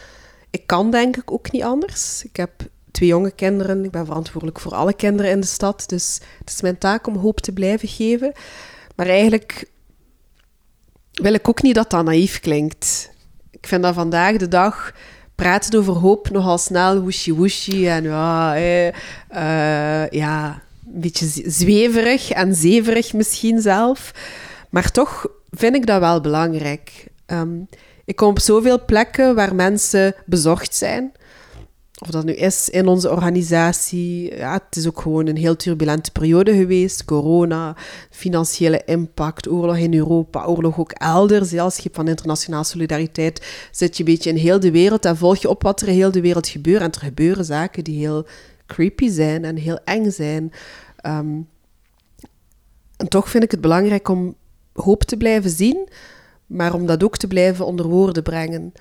[0.49, 2.23] Ik kan denk ik ook niet anders.
[2.23, 2.51] Ik heb
[2.91, 3.83] twee jonge kinderen.
[3.83, 5.83] Ik ben verantwoordelijk voor alle kinderen in de stad.
[5.87, 8.31] Dus het is mijn taak om hoop te blijven geven.
[8.95, 9.69] Maar eigenlijk
[11.11, 13.11] wil ik ook niet dat dat naïef klinkt.
[13.63, 14.93] Ik vind dat vandaag de dag
[15.35, 20.61] praten over hoop nogal snel woeshi-woeshi en ja, eh, ja,
[20.93, 24.11] een beetje zweverig en zeverig misschien zelf.
[24.69, 27.07] Maar toch vind ik dat wel belangrijk.
[27.25, 27.59] Ehm,
[28.05, 31.11] ik kom op zoveel plekken waar mensen bezorgd zijn
[32.01, 34.35] of dat nu is in onze organisatie.
[34.35, 37.05] Ja, het is ook gewoon een heel turbulente periode geweest.
[37.05, 37.75] Corona,
[38.09, 41.51] financiële impact, oorlog in Europa, oorlog ook elders.
[41.51, 45.17] Ja, als schip van internationale solidariteit zit je een beetje in heel de wereld en
[45.17, 46.81] volg je op wat er in heel de wereld gebeurt.
[46.81, 48.25] En er gebeuren zaken die heel
[48.65, 50.51] creepy zijn en heel eng zijn.
[50.95, 51.41] Ehm,
[52.97, 54.35] en toch vind ik het belangrijk om
[54.73, 55.89] hoop te blijven zien,
[56.45, 58.71] maar om dat ook te blijven onder woorden brengen.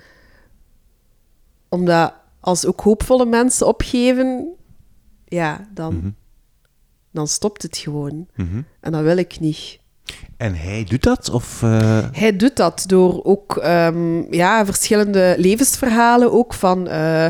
[1.69, 4.47] Omdat als ook hoopvolle mensen opgeven,
[5.25, 6.09] ja, dan, mhm.
[7.11, 8.27] dan stopt het gewoon.
[8.35, 8.61] Mhm.
[8.79, 9.79] En dat wil ik niet.
[10.37, 11.29] En hij doet dat?
[11.29, 11.99] Of, uh...
[12.11, 16.87] Hij doet dat door ook um, ja, verschillende levensverhalen ook van...
[16.87, 17.27] Uh,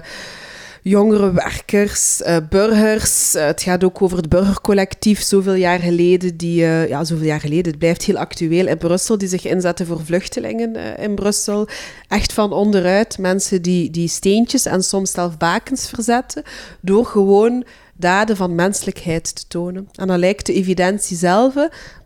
[0.83, 3.35] jongere werkers, uh, burgers.
[3.35, 7.39] Uh, het gaat ook over het burgercollectief, zoveel jaar geleden, die, uh, ja, zoveel jaar
[7.39, 11.67] geleden, het blijft heel actueel in Brussel, die zich inzetten voor vluchtelingen in Brussel.
[12.07, 16.43] Echt van onderuit, mensen die, die steentjes en soms zelf bakens verzetten,
[16.81, 19.89] door gewoon daden van menselijkheid te tonen.
[19.95, 21.53] En dan lijkt de evidentie zelf,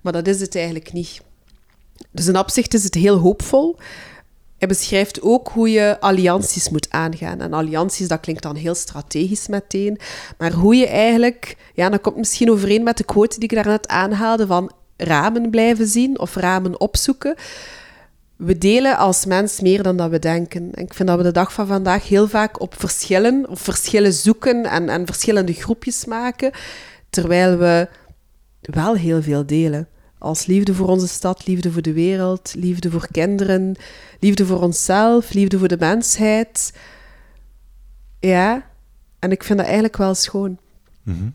[0.02, 1.22] maar dat is het eigenlijk niet.
[2.12, 3.78] Dus in opzicht is het heel hoopvol.
[4.58, 7.42] Hij beschrijft ook hoe je allianties moet aangaan.
[7.42, 10.00] En allianties, dat klinkt dan heel strategisch meteen.
[10.38, 13.88] Maar hoe je eigenlijk, ja, dat komt misschien overeen met de quote die ik daarnet
[13.88, 17.36] aanhaalde, van ramen blijven zien of ramen opzoeken.
[18.36, 20.70] We delen als mens meer dan dat we denken.
[20.74, 24.14] En ik vind dat we de dag van vandaag heel vaak op verschillen, of verschillen
[24.14, 26.52] zoeken en, en verschillende groepjes maken,
[27.10, 27.88] terwijl we
[28.62, 29.88] wel heel veel delen.
[30.28, 33.76] Als liefde voor onze stad, liefde voor de wereld, liefde voor kinderen,
[34.20, 36.74] liefde voor onszelf, liefde voor de mensheid.
[38.20, 38.70] Ja,
[39.20, 40.58] en ik vind dat eigenlijk wel schoon.
[41.04, 41.34] Mm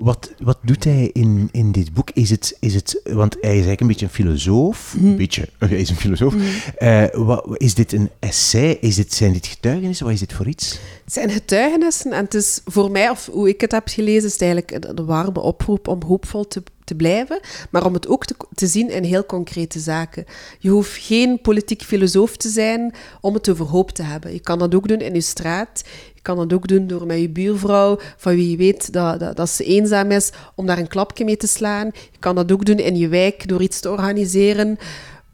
[0.00, 2.10] wat, wat doet hij in, in dit boek?
[2.10, 4.94] Is het, is het, want hij is eigenlijk een beetje een filosoof.
[4.94, 5.16] Een mhm.
[5.16, 6.34] beetje, hij is een filosoof.
[6.34, 6.44] Mhm.
[6.76, 8.70] Eh, wat, is dit een essay?
[8.80, 10.04] Is dit, zijn dit getuigenissen?
[10.04, 10.78] Wat is dit voor iets?
[11.04, 14.32] Het zijn getuigenissen en het is voor mij, of hoe ik het heb gelezen, is
[14.32, 17.40] het eigenlijk een, een warme oproep om hoopvol te, te blijven,
[17.70, 20.24] maar om het ook te, zien in heel concrete zaken.
[20.58, 24.32] Je hoeft geen politiek filosoof te zijn om het over hoop te hebben.
[24.32, 25.82] Je kan dat ook doen in je straat.
[26.14, 29.36] Je kan dat ook doen door met je buurvrouw, van wie je weet dat, dat,
[29.36, 31.90] dat, ze eenzaam is, om daar een klapje mee te slaan.
[31.94, 34.78] Je kan dat ook doen in je wijk door iets te organiseren.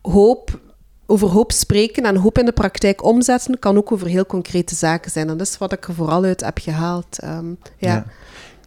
[0.02, 0.60] Hoop,
[1.06, 5.10] over hoop spreken en hoop in de praktijk omzetten kan ook over heel concrete zaken
[5.10, 5.28] zijn.
[5.28, 7.18] En dat is wat ik er vooral uit heb gehaald.
[7.18, 8.06] Ehm, ja.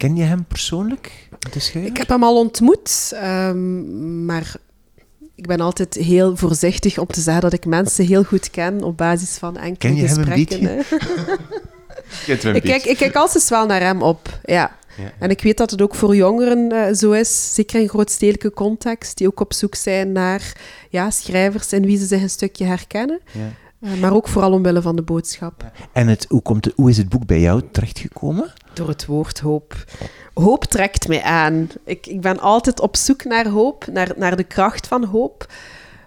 [0.00, 1.28] Ken je hem persoonlijk,
[1.74, 4.54] Ik heb hem al ontmoet, um, maar
[5.34, 8.96] ik ben altijd heel voorzichtig om te zeggen dat ik mensen heel goed ken op
[8.96, 10.64] basis van enkele ken je gesprekken.
[12.26, 14.76] Hem een ik, kijk, ik kijk altijd wel naar hem op, ja.
[14.96, 15.12] ja.
[15.18, 19.16] En ik weet dat het ook voor jongeren uh, zo is, zeker in grootstedelijke context,
[19.16, 20.52] die ook op zoek zijn naar
[20.88, 23.20] ja, schrijvers en wie ze zich een stukje herkennen.
[23.32, 23.52] Ja.
[23.80, 25.70] Maar ook vooral omwille van de boodschap.
[25.92, 28.52] En het, hoe, komt het, hoe is het boek bij jou terechtgekomen?
[28.72, 29.84] Door het woord hoop.
[30.34, 31.68] Hoop trekt mij aan.
[31.84, 35.46] Ik, ik ben altijd op zoek naar hoop, naar, naar de kracht van hoop.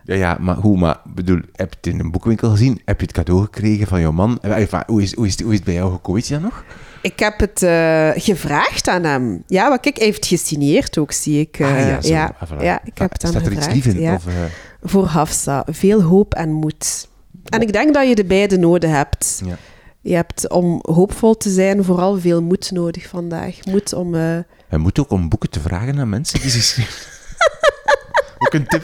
[0.03, 0.77] Ja, ja, maar hoe?
[0.77, 2.81] Maar bedoel, heb je het in een boekwinkel gezien?
[2.85, 4.39] Heb je het cadeau gekregen van jouw man?
[4.41, 6.63] Eh, hoe is, hoe is, hoe is het bij jou gekomen, weet je nog?
[7.01, 9.43] Ik heb het uh, gevraagd aan hem.
[9.47, 11.59] Ja, wat kijk, hij heeft gesineerd ook, zie ik.
[11.59, 13.99] Uh, ah, ja, ja, ah, ja, ik heb het aan Staat er iets lief in?
[13.99, 14.13] Ja.
[14.13, 14.25] Of,
[14.81, 15.65] Voor Hafsa.
[15.69, 17.07] Veel hoop en moed.
[17.53, 19.41] En ik denk dat je de beide nodig hebt.
[19.45, 19.57] Ja.
[20.01, 23.65] Je hebt om hoopvol te zijn vooral veel moed nodig vandaag.
[23.65, 24.15] Moed om...
[24.15, 24.37] Uh...
[24.69, 26.77] Je moet ook om boeken te vragen aan mensen die zich
[28.45, 28.83] Ook een tip.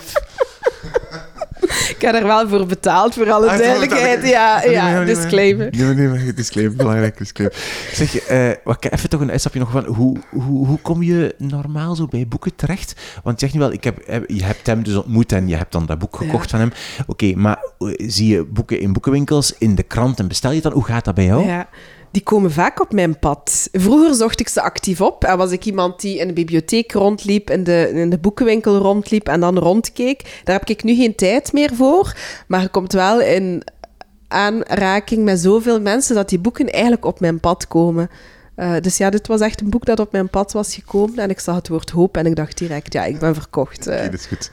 [1.96, 4.28] Ik heb er wel voor betaald, voor alle Ah, duidelijkheid.
[4.28, 5.68] Ja, ja, disclaimer.
[5.72, 7.58] Nee, nee, nee, disclaimer, belangrijk disclaimer.
[7.94, 11.96] Zeg, eh wat, even toch een uitstapje nog van, hoe, hoe, hoe kom je normaal
[11.96, 12.94] zo bij boeken terecht?
[13.24, 15.56] Want je zegt nu wel, ik heb, eh, je hebt hem dus ontmoet en je
[15.56, 16.58] hebt dan dat boek gekocht Ja.
[16.58, 16.72] van hem.
[17.08, 20.64] Oké, maar eh, zie je boeken in boekenwinkels, in de krant en bestel je het
[20.66, 20.74] dan?
[20.74, 21.46] Hoe gaat dat bij jou?
[21.46, 21.68] Ja,
[22.12, 23.70] die komen vaak op mijn pad.
[23.72, 27.50] Vroeger zocht ik ze actief op en was ik iemand die in de bibliotheek rondliep,
[27.50, 30.42] in de, in de boekenwinkel rondliep en dan rondkeek.
[30.44, 32.16] Daar heb ik nu geen tijd meer voor,
[32.48, 33.64] maar je komt wel in
[34.28, 38.10] aanraking met zoveel mensen dat die boeken eigenlijk op mijn pad komen.
[38.60, 41.30] Eh, dus ja, dit was echt een boek dat op mijn pad was gekomen en
[41.30, 43.88] ik zag het woord hoop en ik dacht direct, ja, ik ben verkocht.
[43.88, 44.04] eh.
[44.04, 44.50] Dat is goed.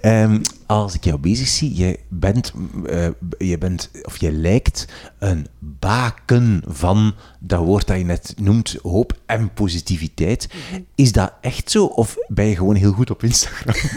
[0.00, 2.52] Ehm, als ik jou bezig zie, je bent,
[2.86, 3.08] eh,
[3.38, 4.84] je bent, of je lijkt
[5.18, 10.48] een baken van dat woord dat je net noemt, hoop en positiviteit.
[10.94, 13.74] Is dat echt zo, of ben je gewoon heel goed op Instagram?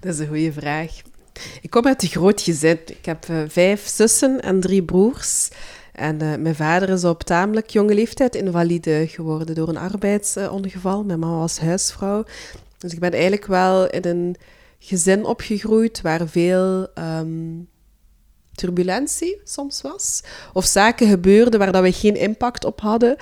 [0.00, 0.90] Dat is een goede vraag.
[1.60, 2.78] Ik kom uit een groot gezin.
[2.86, 5.48] Ik heb vijf zussen en drie broers.
[6.00, 11.04] En eh, mijn vader is op tamelijk jonge leeftijd invalide geworden door een arbeidsongeval.
[11.04, 12.24] Mijn mama was huisvrouw.
[12.78, 14.36] Dus ik ben eigenlijk wel in een
[14.78, 17.58] gezin opgegroeid waar veel ehm,
[18.54, 20.22] turbulentie soms was.
[20.52, 23.16] Of zaken gebeurden waar dat we geen impact op hadden.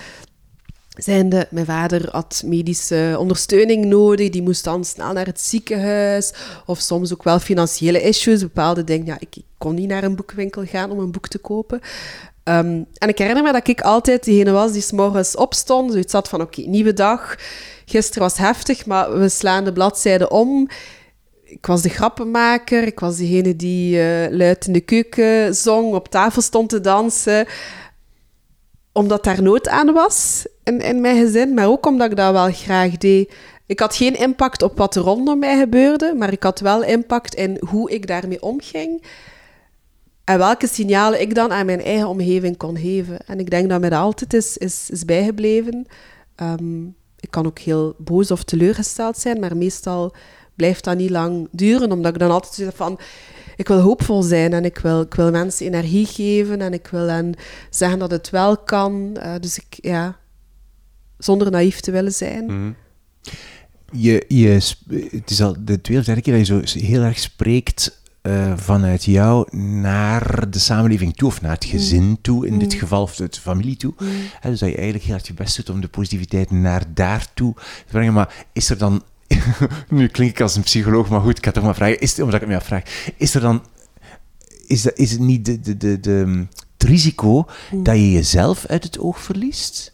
[1.51, 6.33] Mijn vader had medische ondersteuning nodig, die moest dan snel naar het ziekenhuis.
[6.67, 9.07] Of soms ook wel financiële issues, bepaalde dingen.
[9.07, 11.81] Ja, ik, ik kon niet naar een boekwinkel gaan om een boek te kopen.
[12.49, 16.13] Ehm, en ik herinner me dat ik altijd diegene was die s morgens opstond, zoiets
[16.13, 17.37] had van, oké, nieuwe dag.
[17.85, 20.69] Gisteren was heftig, maar we slaan de bladzijde om.
[21.45, 26.09] Ik was de grappenmaker, ik was degene die eh, luid in de keuken zong, op
[26.09, 27.47] tafel stond te dansen
[28.93, 32.97] omdat daar nood aan was in mijn gezin, maar ook omdat ik dat wel graag
[32.97, 33.33] deed.
[33.67, 37.35] Ik had geen impact op wat er rondom mij gebeurde, maar ik had wel impact
[37.35, 39.03] in hoe ik daarmee omging
[40.29, 43.27] en welke signalen ik dan aan mijn eigen omgeving kon geven.
[43.27, 45.87] En ik denk dat mij dat altijd is, is, is bijgebleven.
[46.35, 46.85] Ehm,
[47.21, 50.15] ik kan ook heel boos of teleurgesteld zijn, maar meestal
[50.55, 52.99] blijft dat niet lang duren, omdat ik dan altijd zeg van...
[53.57, 57.07] Ik wil hoopvol zijn en ik wil, ik wil mensen energie geven en ik wil
[57.09, 57.35] hen
[57.71, 59.17] zeggen dat het wel kan.
[59.17, 60.19] Eh, dus ik, ja,
[61.19, 62.77] zonder naïef te willen zijn.
[63.93, 67.03] Je, je, sp- het is al de tweede of derde keer dat je zo heel
[67.03, 72.59] erg spreekt eh, vanuit jou naar de samenleving toe, of naar het gezin toe, in
[72.59, 73.95] dit geval, of de familie toe.
[74.43, 77.91] Dus dat je eigenlijk heel hard je best doet om de positiviteit naar daartoe te
[77.91, 78.13] brengen.
[78.13, 79.03] Maar is er dan,
[79.89, 82.35] nu klink ik als een psycholoog, maar goed, ik had toch maar vragen, is, omdat
[82.35, 82.83] ik het me afvraag,
[83.17, 83.63] is er dan,
[84.67, 86.47] is, dat, is het niet de, de, de, de,
[86.79, 89.93] het risico dat je jezelf uit het oog verliest?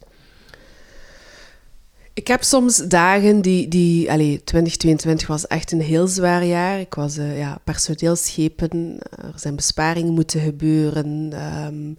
[2.15, 3.67] Ik heb soms dagen die...
[3.67, 6.79] die allee, 2022 was echt een heel zwaar jaar.
[6.79, 8.97] Ik was eh, ja, personeelsschepen.
[8.99, 11.29] Er zijn besparingen moeten gebeuren.
[11.33, 11.93] ehm,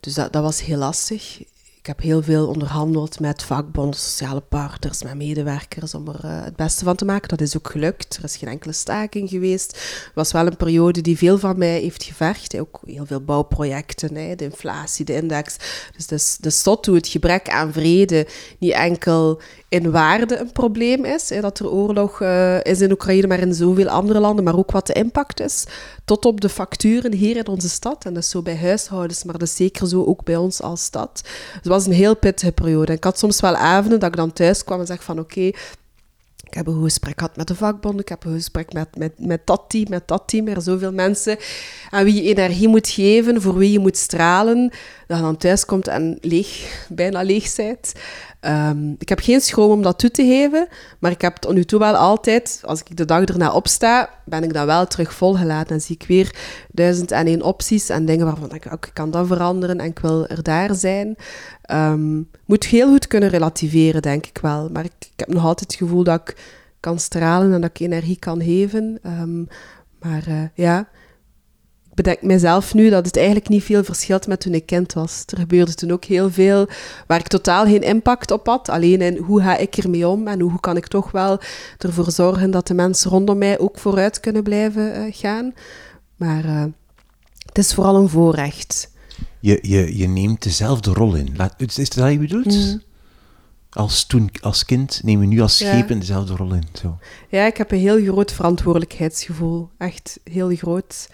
[0.00, 1.42] dus dat, dat was heel lastig.
[1.80, 6.56] Ik heb heel veel onderhandeld met vakbonden, sociale partners, met medewerkers om er eh, het
[6.56, 7.28] beste van te maken.
[7.28, 8.16] Dat is ook gelukt.
[8.16, 9.70] Er is geen enkele staking geweest.
[10.04, 12.58] Het was wel een periode die veel van mij heeft gevergd.
[12.58, 14.34] Ook heel veel bouwprojecten, hè.
[14.34, 15.56] de inflatie, de index.
[15.96, 18.26] Dus dat is, dat is tot hoe het gebrek aan vrede
[18.58, 21.28] niet enkel in waarde een probleem is.
[21.28, 24.44] Hè, dat er oorlog eh, is in Oekraïne, maar in zoveel andere landen.
[24.44, 25.64] Maar ook wat de impact is.
[26.04, 28.04] Tot op de facturen hier in onze stad.
[28.04, 30.84] En dat is zo bij huishoudens, maar dat is zeker zo ook bij ons als
[30.84, 31.22] stad.
[31.70, 32.92] Was een heel pittige periode.
[32.92, 35.50] Ik had soms wel avonden dat ik dan thuis kwam en zeg van oké,
[36.50, 39.46] ik heb een gesprek gehad met de vakbonden, ik heb een gesprek met, met, met
[39.46, 40.46] dat team, met dat team.
[40.48, 41.38] Er zoveel mensen
[41.90, 44.70] aan wie je energie moet geven, voor wie je moet stralen,
[45.06, 47.92] dat je dan thuis komt en leeg, bijna leeg bent.
[48.40, 51.64] Ehm, ik heb geen schroom om dat toe te geven, maar ik heb tot nu
[51.64, 55.74] toe wel altijd, als ik de dag erna opsta, ben ik dan wel terug volgelaten
[55.74, 56.34] en zie ik weer
[56.72, 60.26] duizend en één opties en dingen waarvan ik, ook, kan dat veranderen en ik wil
[60.26, 61.16] er daar zijn.
[61.62, 64.68] Ehm, moet heel goed kunnen relativeren, denk ik wel.
[64.72, 66.36] Maar ik, heb nog altijd het gevoel dat ik
[66.80, 68.98] kan stralen en dat ik energie kan geven.
[69.02, 69.40] Ehm,
[70.00, 70.88] maar eh, ja,
[71.94, 75.22] bedenk mezelf nu dat het eigenlijk niet veel verschilt met toen ik kind was.
[75.26, 76.68] Er gebeurde toen ook heel veel
[77.06, 78.68] waar ik totaal geen impact op had.
[78.68, 81.40] Alleen in hoe ga ik ermee om en hoe kan ik toch wel
[81.78, 85.54] ervoor zorgen dat de mensen rondom mij ook vooruit kunnen blijven eh, gaan.
[86.16, 86.64] Maar eh,
[87.46, 88.90] het is vooral een voorrecht.
[89.40, 91.34] Je, je, je neemt dezelfde rol in.
[91.36, 92.78] Laat, is dat wat je bedoelt?
[93.70, 95.68] Als toen als kind neem je nu als Ja.
[95.70, 96.64] schepen dezelfde rol in.
[96.82, 96.98] Zo.
[97.28, 99.68] Ja, ik heb een heel groot verantwoordelijkheidsgevoel.
[99.78, 101.08] Echt heel groot.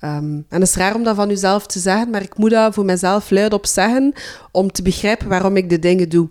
[0.00, 2.74] Ehm, en het is raar om dat van uzelf te zeggen, maar ik moet dat
[2.74, 4.12] voor mezelf luid op zeggen
[4.50, 6.28] om te begrijpen waarom ik de dingen doe.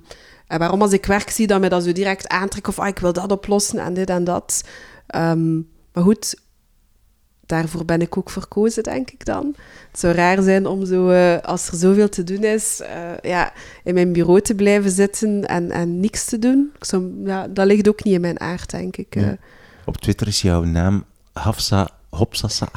[0.47, 2.99] En waarom als ik werk zie, dat mij dat zo direct aantrekt of ah, ik
[2.99, 4.63] wil dat oplossen en dit en dat.
[5.07, 5.55] Ehm,
[5.93, 6.35] maar goed,
[7.45, 9.55] daarvoor ben ik ook verkozen, denk ik dan.
[9.91, 12.87] Het zou raar zijn om zo, uh, als er zoveel te doen is, uh,
[13.21, 13.53] ja,
[13.83, 16.71] in mijn bureau te blijven zitten en, en niks te doen.
[16.75, 19.15] Ik zou, ja, dat ligt ook niet in mijn aard, denk ik.
[19.15, 19.37] Ja.
[19.85, 22.69] Op Twitter is jouw naam Hafsa Hopsasa.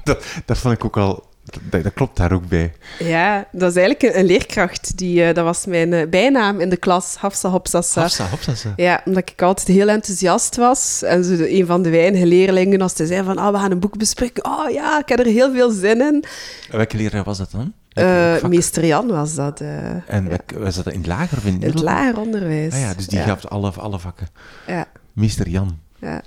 [0.04, 2.72] dat, dat vond ik ook al dat, dat, klopt daar ook bij.
[2.98, 4.96] Ja, dat is eigenlijk een, leerkracht.
[4.98, 8.00] Die, uh, dat was mijn uh, bijnaam in de klas, Hafsa Hopsassa.
[8.00, 8.72] Hafsa Hopsassa.
[8.76, 11.02] Ja, omdat ik altijd heel enthousiast was.
[11.02, 13.80] En zo een van de weinige leerlingen, als ze zei van, ah, we gaan een
[13.80, 14.44] boek bespreken.
[14.44, 16.24] Oh ja, ik heb er heel veel zin in.
[16.70, 17.72] welke leraar was dat dan?
[17.94, 19.60] Uh, meester Jan was dat.
[19.60, 20.58] en ja.
[20.58, 22.74] was dat in het lager of in het, het lager onderwijs?
[22.74, 23.24] Ah, ja, dus die ja.
[23.24, 24.28] gaf alle, alle vakken.
[24.66, 24.86] Ja.
[25.12, 25.78] Meester Jan.
[26.00, 26.22] Ja.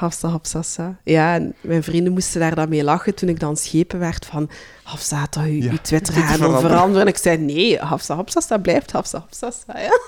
[0.00, 0.98] Hafsa, Hafsassa.
[1.04, 4.50] Ja, en mijn vrienden moesten daar dan mee lachen toen ik dan schepen werd van
[4.82, 6.70] Hafsa, had je, ja, je Twitter gaan veranderen.
[6.70, 7.02] veranderen?
[7.02, 9.98] En ik zei, nee, Hafsa, blijft Hafsa, Hafsassa, ja.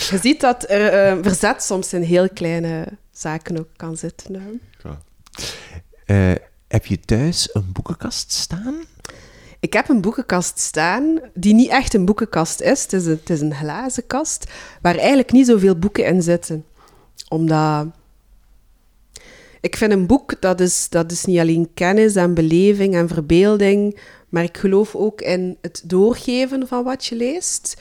[0.10, 4.60] je ziet dat er uh, verzet soms in heel kleine zaken ook kan zitten.
[4.82, 4.98] Ja.
[6.06, 6.36] Uh,
[6.68, 8.74] heb je thuis een boekenkast staan?
[9.60, 12.82] Ik heb een boekenkast staan die niet echt een boekenkast is.
[12.82, 14.50] Het is een, het is een glazen kast
[14.82, 16.64] waar eigenlijk niet zoveel boeken in zitten
[17.28, 17.86] omdat
[19.60, 23.98] ik vind een boek, dat is, dat is niet alleen kennis en beleving en verbeelding,
[24.28, 27.76] maar ik geloof ook in het doorgeven van wat je leest.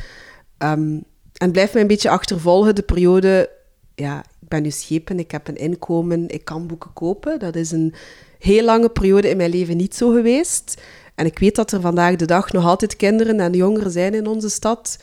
[0.57, 1.03] Um,
[1.37, 3.49] en blijf mij een beetje achtervolgen de periode,
[3.95, 7.39] ja, ik ben nu schepen, ik heb een inkomen, ik kan boeken kopen.
[7.39, 7.93] Dat is een
[8.39, 10.81] heel lange periode in mijn leven niet zo geweest.
[11.15, 14.27] En ik weet dat er vandaag de dag nog altijd kinderen en jongeren zijn in
[14.27, 14.97] onze stad,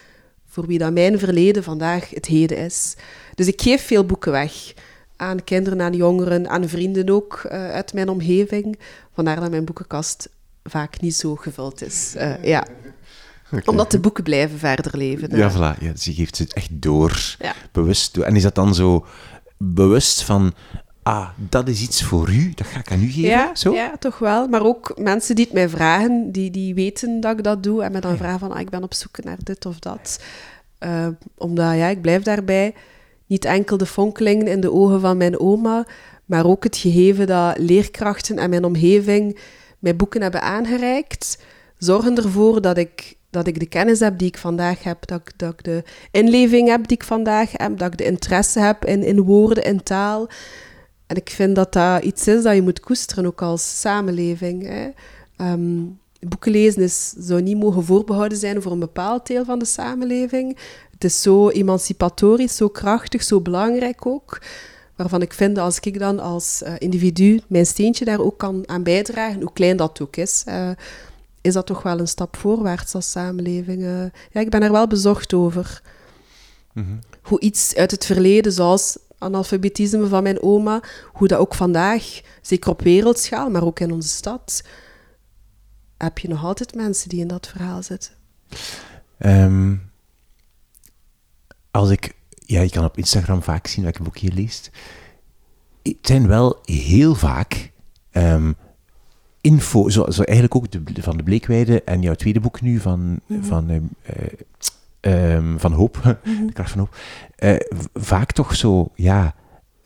[0.53, 2.97] voor wie dat mijn verleden vandaag het heden is.
[3.35, 4.73] Dus ik geef veel boeken weg.
[5.17, 8.79] Aan kinderen, aan jongeren, aan vrienden ook uh, uit mijn omgeving.
[9.15, 10.29] Vandaar dat mijn boekenkast
[10.65, 12.15] vaak niet zo gevuld is.
[12.17, 12.67] Uh, ja.
[13.47, 13.63] Okay.
[13.65, 15.37] Omdat de boeken blijven verder leven.
[15.37, 15.83] Ja, voilà.
[15.83, 17.37] Ja, ze geeft het echt door.
[17.39, 17.55] Ja.
[17.73, 18.25] Bewust door.
[18.25, 19.07] En is dat dan zo
[19.57, 20.55] bewust van...
[21.03, 23.31] Ah, dat is iets voor u, dat ga ik aan u geven?
[23.31, 23.73] Ja, zo?
[23.73, 24.49] ja toch wel.
[24.49, 27.83] Maar ook mensen die het mij vragen, die, die weten dat ik dat doe.
[27.83, 30.21] En me dan vragen van, ah, ik ben op zoek naar dit of dat.
[30.81, 32.75] Uh, omdat, ja, ik blijf daarbij
[33.27, 35.87] niet enkel de fonkelingen in de ogen van mijn oma,
[36.25, 39.39] maar ook het gegeven dat leerkrachten en mijn omgeving
[39.79, 41.39] mij boeken hebben aangereikt,
[41.79, 45.39] zorgen ervoor dat ik, dat ik de kennis heb die ik vandaag heb, dat ik,
[45.39, 49.03] dat ik de inleving heb die ik vandaag heb, dat ik de interesse heb in,
[49.03, 50.29] in woorden, in taal.
[51.13, 54.63] En ik vind dat dat iets is dat je moet koesteren, ook als samenleving.
[54.67, 54.89] Hè.
[55.53, 59.65] Um, boeken lezen is, zou niet mogen voorbehouden zijn voor een bepaald deel van de
[59.65, 60.59] samenleving.
[60.91, 64.41] Het is zo emancipatorisch, zo krachtig, zo belangrijk ook.
[64.97, 68.83] Waarvan ik vind, als ik dan als uh, individu mijn steentje daar ook kan aan
[68.83, 70.71] bijdragen, hoe klein dat ook is, uh,
[71.41, 73.83] is dat toch wel een stap voorwaarts als samenleving.
[73.83, 75.83] Uh, ja, ik ben er wel bezorgd over.
[76.73, 76.99] Mm -hmm.
[77.23, 82.71] Hoe iets uit het verleden, zoals analfabetisme van mijn oma, hoe dat ook vandaag, zeker
[82.71, 84.63] op wereldschaal, maar ook in onze stad,
[85.97, 88.13] heb je nog altijd mensen die in dat verhaal zitten.
[89.19, 89.91] Um,
[91.71, 94.71] als ik, ja, je kan op Instagram vaak zien welke boek je leest.
[95.83, 97.73] Het zijn wel heel vaak
[98.13, 98.57] um,
[99.41, 103.01] info, zo, zo eigenlijk ook de, van de Bleekweide en jouw tweede boek nu van,
[103.01, 103.45] mm -hmm.
[103.45, 103.81] van, uh,
[105.03, 106.47] um, van Hoop, mm -hmm.
[106.47, 106.97] de kracht van Hoop.
[107.39, 107.57] Uh,
[107.95, 109.35] vaak toch zo, ja,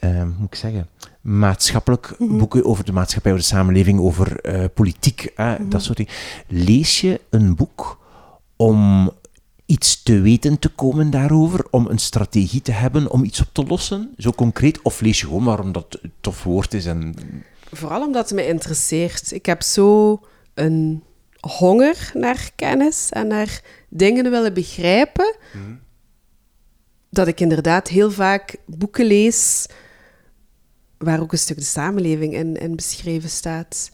[0.00, 0.88] um, moet ik zeggen,
[1.20, 2.38] maatschappelijk mm -hmm.
[2.38, 5.34] boeken over de maatschappij, over de samenleving, over uh, politiek,
[5.68, 6.12] dat soort dingen.
[6.48, 7.98] Lees je een boek
[8.56, 9.10] om
[9.66, 13.64] iets te weten te komen daarover, om een strategie te hebben om iets op te
[13.64, 14.14] lossen?
[14.18, 14.82] Zo concreet?
[14.82, 16.86] Of lees je gewoon maar omdat het een tof woord is?
[16.86, 17.14] En...
[17.72, 19.32] Vooral omdat het me interesseert.
[19.32, 20.20] Ik heb zo
[20.54, 21.02] een
[21.40, 23.60] honger naar kennis en naar
[23.96, 25.80] dingen willen begrijpen, mm.
[27.10, 29.66] dat ik inderdaad heel vaak boeken lees
[30.98, 33.90] waar ook een stuk de samenleving in, in beschreven staat.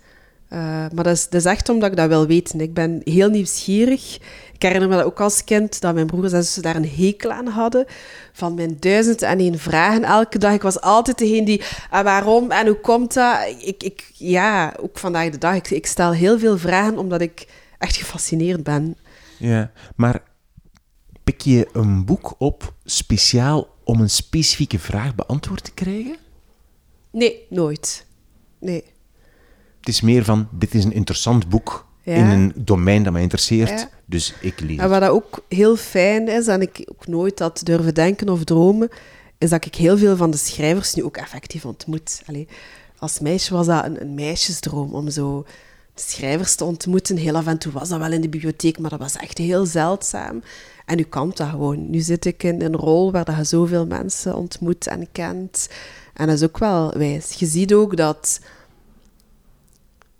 [0.52, 0.58] Uh,
[0.94, 2.60] maar dat is, dat is, echt omdat ik dat wil weten.
[2.60, 4.18] Ik ben heel nieuwsgierig.
[4.52, 7.30] Ik herinner me dat ook als kind, dat mijn broers en zussen daar een hekel
[7.32, 7.84] aan hadden.
[8.32, 10.52] Van mijn duizend en één vragen elke dag.
[10.52, 13.54] Ik was altijd degene die, ah, waarom en hoe komt dat?
[13.58, 15.54] Ik, ik, ja, ook vandaag de dag.
[15.54, 17.46] Ik, ik stel heel veel vragen omdat ik
[17.78, 18.96] echt gefascineerd ben.
[19.42, 20.22] Ja, maar
[21.24, 26.16] pik je een boek op speciaal om een specifieke vraag beantwoord te krijgen?
[27.10, 28.06] Nee, nooit.
[28.60, 28.84] Nee.
[29.78, 32.14] Het is meer van, dit is een interessant boek ja.
[32.14, 33.88] in een domein dat mij interesseert, ja.
[34.04, 37.60] dus ik lees En wat dat ook heel fijn is, en ik ook nooit had
[37.64, 38.88] durven denken of dromen,
[39.38, 42.22] is dat ik heel veel van de schrijvers nu ook effectief ontmoet.
[42.26, 42.48] Allee,
[42.98, 45.46] als meisje was dat een, een meisjesdroom om zo
[46.10, 47.16] schrijvers te ontmoeten.
[47.16, 49.66] Heel af en toe was dat wel in de bibliotheek, maar dat was echt heel
[49.66, 50.42] zeldzaam.
[50.86, 51.90] En nu kan dat gewoon.
[51.90, 55.68] Nu zit ik in een rol waar je zoveel mensen ontmoet en kent.
[56.14, 57.32] En dat is ook wel wijs.
[57.32, 58.40] Je ziet ook dat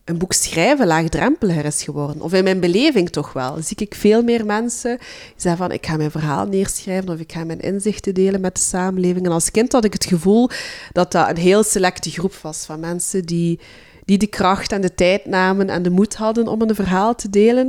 [0.05, 2.23] een boek schrijven laagdrempeliger is geworden.
[2.23, 3.57] Of in mijn beleving toch wel.
[3.63, 5.07] Zie ik veel meer mensen die
[5.37, 8.61] zeggen van ik ga mijn verhaal neerschrijven of ik ga mijn inzichten delen met de
[8.61, 9.27] samenleving.
[9.27, 10.51] En als kind had ik het gevoel
[10.93, 13.61] dat dat een heel selecte groep was van mensen die,
[14.05, 17.31] die de kracht en de tijd namen en de moed hadden om een verhaal te
[17.31, 17.67] delen.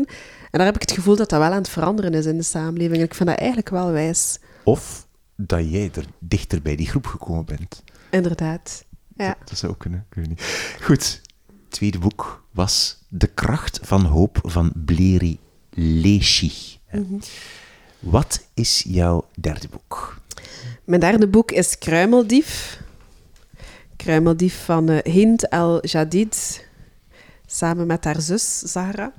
[0.51, 2.43] En daar heb ik het gevoel dat dat wel aan het veranderen is in de
[2.43, 2.97] samenleving.
[2.97, 4.39] En ik vind dat eigenlijk wel wijs.
[4.63, 7.83] Of dat jij er dichter bij die groep gekomen bent.
[8.09, 8.85] Inderdaad.
[9.15, 9.35] Ja.
[9.45, 10.75] Dat, zou ook kunnen, ik weet niet.
[10.81, 11.21] Goed,
[11.69, 15.39] tweede boek was De kracht van hoop van Bleri
[15.71, 16.51] Leshi.
[16.91, 17.19] Mhm.
[17.99, 20.21] Wat is jouw derde boek?
[20.83, 22.81] Mijn derde boek is Kruimeldief.
[24.03, 26.67] Kruimeldief van uh, Hind El Jadid,
[27.45, 29.13] samen met haar zus Zahra.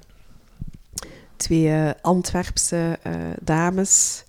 [1.36, 3.12] Twee uh, Antwerpse uh,
[3.42, 4.24] dames.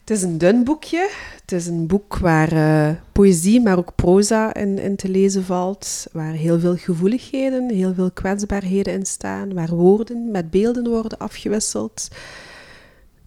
[0.00, 1.10] Het is een dun boekje.
[1.40, 6.06] Het is een boek waar poëzie, maar ook proza in, in, te lezen valt.
[6.12, 9.54] Waar heel veel gevoeligheden, heel veel kwetsbaarheden in staan.
[9.54, 12.08] Waar woorden met beelden worden afgewisseld.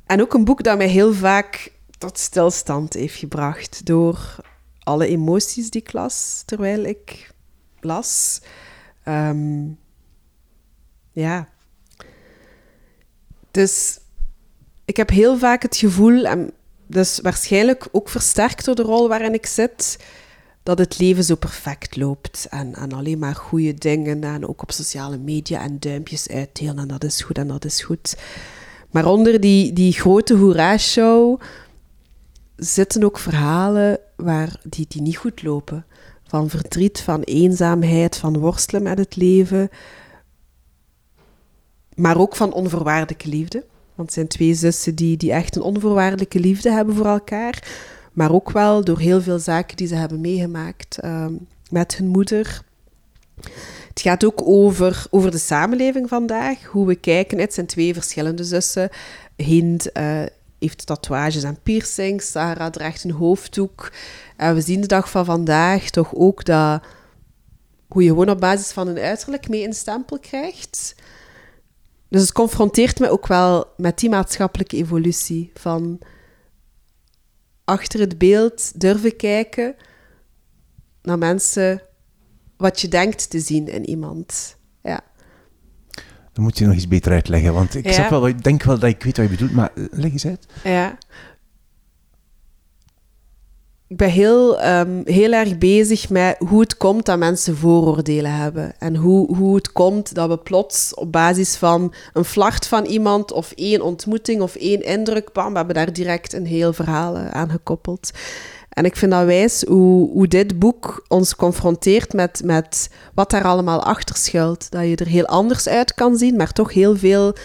[0.05, 3.85] En ook een boek dat mij heel vaak tot stilstand heeft gebracht.
[3.85, 4.35] Door
[4.89, 7.31] alle emoties die ik las terwijl ik
[7.79, 8.41] las.
[9.07, 9.77] Um,
[11.11, 11.49] ja.
[13.51, 13.99] Dus
[14.85, 16.51] ik heb heel vaak het gevoel, en
[16.87, 19.99] dus waarschijnlijk ook versterkt door de rol waarin ik zit,
[20.63, 22.47] dat het leven zo perfect loopt.
[22.49, 24.23] En, en alleen maar goede dingen.
[24.23, 26.77] En ook op sociale media en duimpjes uitdelen.
[26.77, 28.17] En dat is goed en dat is goed.
[28.91, 31.39] Maar onder die, die grote hoera-show
[32.59, 35.85] zitten ook verhalen waar die, die niet goed lopen.
[36.23, 39.69] Van verdriet, van eenzaamheid, van worstelen met het leven.
[41.95, 43.63] Maar ook van onvoorwaardelijke liefde.
[43.95, 47.67] Want het zijn twee zussen die, die echt een onvoorwaardelijke liefde hebben voor elkaar.
[48.13, 52.61] Maar ook wel door heel veel zaken die ze hebben meegemaakt um, met hun moeder.
[53.89, 56.63] Het gaat ook over, over de samenleving vandaag.
[56.63, 57.39] Hoe we kijken.
[57.39, 58.89] Het zijn twee verschillende zussen.
[59.35, 60.21] Hind uh,
[60.59, 62.31] heeft tatoeages en piercings.
[62.31, 63.91] Sarah draagt een hoofddoek.
[64.37, 66.83] En we zien de dag van vandaag toch ook dat
[67.87, 70.95] hoe je gewoon op basis van een uiterlijk mee een stempel krijgt.
[72.09, 75.51] Dus het confronteert me ook wel met die maatschappelijke evolutie.
[75.53, 75.99] Van
[77.63, 79.75] achter het beeld durven kijken
[81.01, 81.81] naar mensen
[82.57, 84.57] wat je denkt te zien in iemand.
[86.39, 88.09] Dan moet je nog iets beter uitleggen, want ik, ja.
[88.09, 90.45] wel, ik denk wel dat ik weet wat je bedoelt, maar leg eens uit.
[90.63, 90.97] Ja
[93.89, 98.73] ik ben heel, um, heel erg bezig met hoe het komt dat mensen vooroordelen hebben.
[98.79, 103.31] En hoe, hoe het komt dat we plots op basis van een vlacht van iemand
[103.31, 107.29] of één ontmoeting of één indruk, bam, we hebben daar direct een heel verhaal eh,
[107.29, 108.11] aan gekoppeld.
[108.69, 113.43] En ik vind dat wijs hoe, hoe dit boek ons confronteert met, met wat daar
[113.43, 114.71] allemaal achter schuilt.
[114.71, 117.35] Dat je er heel anders uit kan zien, maar toch heel veel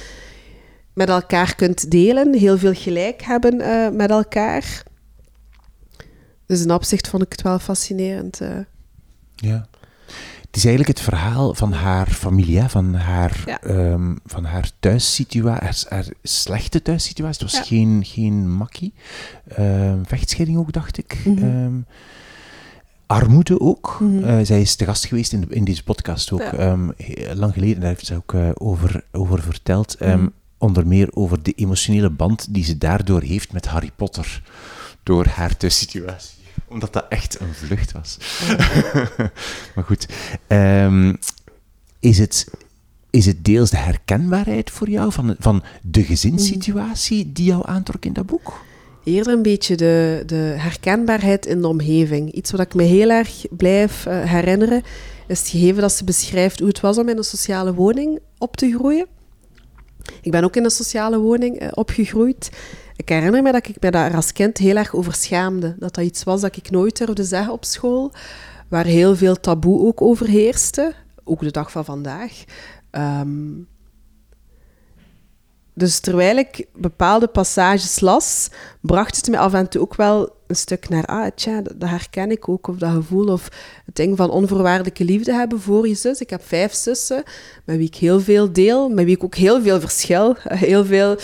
[0.92, 4.82] met elkaar kunt delen, heel veel gelijk hebben uh, met elkaar.
[6.46, 8.40] Dus in opzicht vond ik het wel fascinerend.
[8.40, 8.48] Uh.
[9.34, 9.66] Ja.
[10.54, 13.58] Het is eigenlijk het verhaal van haar familie, van haar, ja.
[13.66, 17.44] um, van haar thuissituatie, haar, haar, slechte thuissituatie.
[17.44, 17.66] Het was ja.
[17.66, 18.92] geen, geen makkie.
[19.58, 21.22] Um, vechtscheiding ook, dacht ik.
[21.24, 21.64] Mm -hmm.
[21.64, 21.86] um,
[23.06, 23.96] armoede ook.
[24.00, 24.38] Mm -hmm.
[24.38, 26.42] uh, zij is te gast geweest in, de, in deze podcast ook.
[26.52, 26.76] Ja.
[27.34, 29.96] lang geleden, daar heeft ze ook uh, over, over verteld.
[30.00, 30.32] Mm -hmm.
[30.58, 34.42] Onder meer over de emotionele band die ze daardoor heeft met Harry Potter
[35.02, 36.43] door haar thuissituatie.
[36.68, 38.18] Omdat dat echt een vlucht was.
[39.74, 40.08] maar goed.
[40.48, 41.18] Um,
[42.00, 42.48] is, het,
[43.10, 48.12] is het deels de herkenbaarheid voor jou van, van de gezinssituatie die jou aantrok in
[48.12, 48.60] dat boek?
[49.04, 52.32] Eerder een beetje de, de herkenbaarheid in de omgeving.
[52.32, 54.82] Iets wat ik me heel erg blijf uh, herinneren,
[55.26, 58.56] is het gegeven dat ze beschrijft hoe het was om in een sociale woning op
[58.56, 59.06] te groeien.
[60.22, 62.50] Ik ben ook in een sociale woning uh, opgegroeid.
[62.96, 65.76] Ik herinner me dat ik me daar als kind heel erg over schaamde.
[65.78, 68.12] Dat dat iets was dat ik nooit durfde zeggen op school.
[68.68, 70.94] Waar heel veel taboe ook over heerste.
[71.24, 72.44] Ook de dag van vandaag.
[72.90, 73.68] Um,
[75.74, 80.60] dus terwijl ik bepaalde passages las, bracht het me af en toe ook wel een
[80.60, 83.48] stuk naar, ah, tja, dat herken ik ook, of dat gevoel, of
[83.84, 86.20] het ding van onvoorwaardelijke liefde hebben voor je zus.
[86.20, 87.22] Ik heb vijf zussen,
[87.64, 91.16] met wie ik heel veel deel, met wie ik ook heel veel verschil, heel veel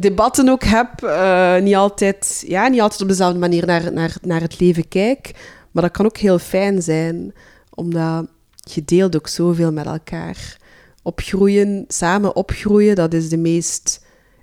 [0.00, 4.40] debatten ook heb, uh, niet, altijd, ja, niet altijd op dezelfde manier naar, naar, naar
[4.40, 5.30] het leven kijk,
[5.70, 7.34] maar dat kan ook heel fijn zijn,
[7.74, 8.26] omdat
[8.60, 10.56] je deelt ook zoveel met elkaar
[11.02, 14.00] opgroeien, samen opgroeien, dat is de meest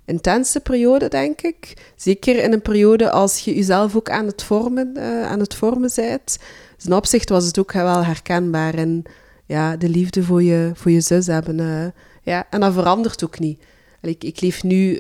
[0.10, 1.74] intense periode, denk ik.
[1.96, 5.92] Zeker in een periode als je jezelf ook aan het vormen, uh, aan het vormen
[5.96, 6.38] bent.
[6.76, 9.04] Dus in opzicht was het ook wel herkenbaar en
[9.46, 11.60] ja, de liefde voor je, voor je zus hebben.
[11.60, 11.86] Uh,
[12.24, 13.64] ja, en dat verandert ook niet.
[14.02, 15.00] Ik, ik leef nu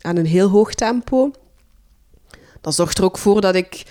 [0.00, 1.30] aan een heel hoog tempo.
[2.60, 3.82] Dat zorgt er ook voor dat ik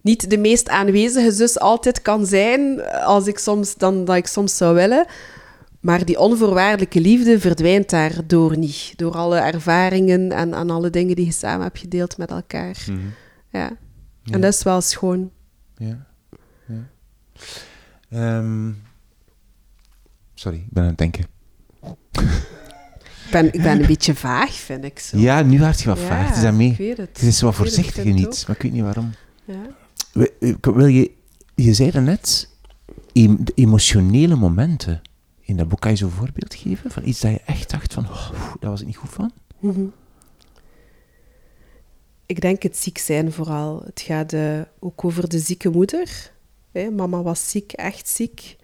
[0.00, 4.56] niet de meest aanwezige zus altijd kan zijn als ik soms, dan dat ik soms
[4.56, 5.06] zou willen.
[5.80, 8.92] Maar die onvoorwaardelijke liefde verdwijnt daardoor niet.
[8.96, 12.84] Door alle ervaringen en, en alle dingen die je samen hebt gedeeld met elkaar.
[12.86, 12.98] Mhm.
[13.50, 13.76] ja.
[14.24, 15.30] En dat is wel schoon.
[15.76, 16.06] Ja.
[16.66, 16.88] ja.
[18.08, 18.72] Ehm,
[20.34, 21.26] sorry, ik ben aan het denken.
[23.26, 25.18] Ik ben, ik ben een beetje vaag, vind ik zo.
[25.18, 26.28] Ja, nu werd je wat vaag.
[26.28, 26.70] Het is mee.
[26.70, 27.08] Ik weet het.
[27.08, 29.10] Het is wat voorzichtig in iets, maar ik weet niet waarom.
[29.44, 29.62] Ja.
[30.60, 31.10] Wil je,
[31.54, 32.48] je zei daarnet,
[33.12, 35.02] de emotionele momenten
[35.46, 38.04] in dat boek kan je zo'n voorbeeld geven van iets dat je echt dacht van,
[38.04, 38.30] oh,
[38.60, 39.32] dat was ik niet goed van?
[39.58, 39.86] Mhm.
[42.26, 43.82] Ik denk het ziek zijn vooral.
[43.84, 46.32] Het gaat uh, ook over de zieke moeder.
[46.92, 48.56] Mama was ziek, echt ziek.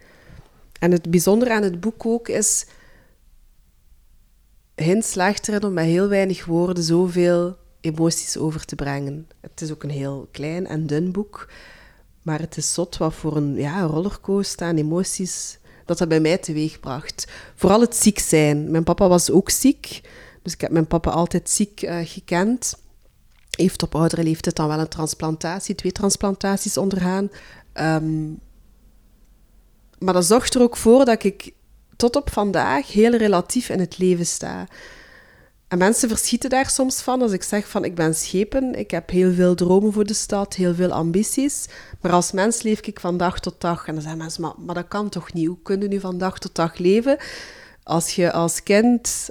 [0.78, 2.66] En het bijzondere aan het boek ook is,
[4.74, 9.28] Hin slaagt erin om met heel weinig woorden zoveel emoties over te brengen.
[9.40, 11.48] Het is ook een heel klein en dun boek,
[12.22, 16.38] maar het is zot wat voor een ja, rollercoaster aan emoties dat dat bij mij
[16.38, 17.26] teweegbracht.
[17.54, 18.70] Vooral het ziek zijn.
[18.70, 20.00] Mijn papa was ook ziek,
[20.42, 22.80] dus ik heb mijn papa altijd ziek uh, gekend.
[23.50, 27.30] Heeft op oudere leeftijd dan wel een transplantatie, twee transplantaties ondergaan.
[27.74, 28.40] Um,
[29.98, 31.52] maar dat zorgt er ook voor dat ik
[31.96, 34.66] tot op vandaag heel relatief in het leven sta.
[35.72, 39.10] En mensen verschieten daar soms van als ik zeg van ik ben schepen, ik heb
[39.10, 41.66] heel veel dromen voor de stad, heel veel ambities,
[42.00, 43.86] maar als mens leef ik van dag tot dag.
[43.86, 45.46] En dan zeggen mensen, maar, maar dat kan toch niet?
[45.46, 47.16] Hoe kun je nu van dag tot dag leven?
[47.82, 49.30] Als je als kind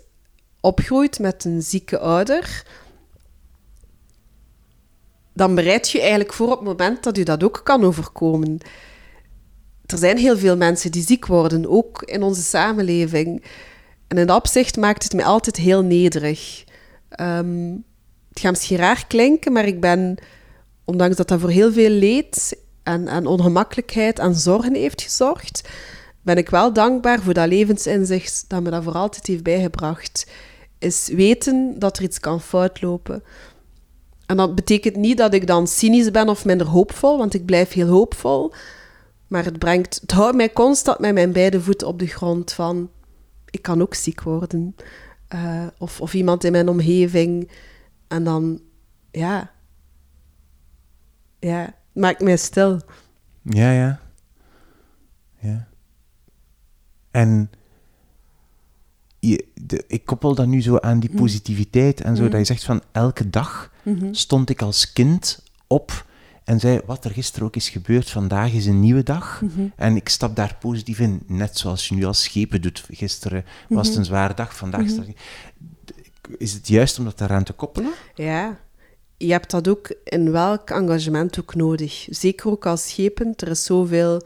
[0.59, 2.65] opgroeit met een zieke ouder,
[5.33, 8.57] dan bereid je eigenlijk voor op het moment dat je dat ook kan overkomen.
[9.85, 13.43] Er zijn heel veel mensen die ziek worden, ook in onze samenleving.
[14.11, 16.63] En in dat opzicht maakt het me altijd heel nederig.
[17.19, 17.83] Um,
[18.29, 20.17] het gaat misschien raar klinken, maar ik ben,
[20.85, 25.69] ondanks dat dat voor heel veel leed en, en ongemakkelijkheid en zorgen heeft gezorgd,
[26.21, 30.27] ben ik wel dankbaar voor dat levensinzicht dat me dat voor altijd heeft bijgebracht.
[30.79, 33.23] Is weten dat er iets kan foutlopen.
[34.25, 37.71] En dat betekent niet dat ik dan cynisch ben of minder hoopvol, want ik blijf
[37.71, 38.53] heel hoopvol.
[39.27, 42.89] Maar het, brengt, het houdt mij constant met mijn beide voeten op de grond van
[43.51, 44.75] ik kan ook ziek worden.
[45.33, 47.51] Uh, of, of iemand in mijn omgeving.
[48.07, 48.61] En dan,
[49.11, 49.51] ja.
[51.39, 52.81] Ja, maakt mij stil.
[53.41, 53.99] Ja, ja.
[55.39, 55.67] Ja.
[57.11, 57.49] En
[59.19, 61.17] je, de, ik koppel dat nu zo aan die mm.
[61.17, 62.29] positiviteit en zo, mm.
[62.29, 64.13] dat je zegt van elke dag mm-hmm.
[64.13, 66.05] stond ik als kind op
[66.43, 69.41] en zei, wat er gisteren ook is gebeurd, vandaag is een nieuwe dag.
[69.41, 69.67] Mhm.
[69.75, 72.83] En ik stap daar positief in, net zoals je nu als schepen doet.
[72.89, 74.11] Gisteren was het een mhm.
[74.11, 75.05] zware dag, vandaag mm
[76.37, 77.91] Is het juist om dat daaraan te koppelen?
[78.15, 78.59] Ja,
[79.17, 82.07] je hebt dat ook in welk engagement ook nodig.
[82.09, 83.33] Zeker ook als schepen.
[83.35, 84.21] Er is zoveel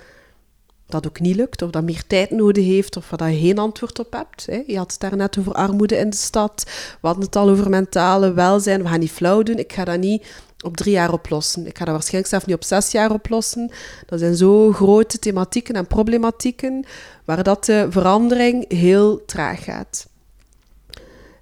[0.88, 4.00] dat ook niet lukt, of dat meer tijd nodig heeft, of waar je geen antwoord
[4.00, 4.46] op hebt.
[4.46, 4.64] Hè.
[4.68, 6.64] Je had het daarnet over armoede in de stad.
[7.02, 8.84] We hadden het al over mentale welzijn.
[8.84, 9.58] We gaan niet flauw doen.
[9.58, 10.26] Ik ga dat niet
[10.66, 11.68] op drie jaar oplossen.
[11.68, 13.72] Ik ga dat waarschijnlijk zelf niet op zes jaar oplossen.
[14.06, 16.86] Dat zijn zo grote thematieken en problematieken
[17.26, 20.08] waar dat de verandering heel traag gaat.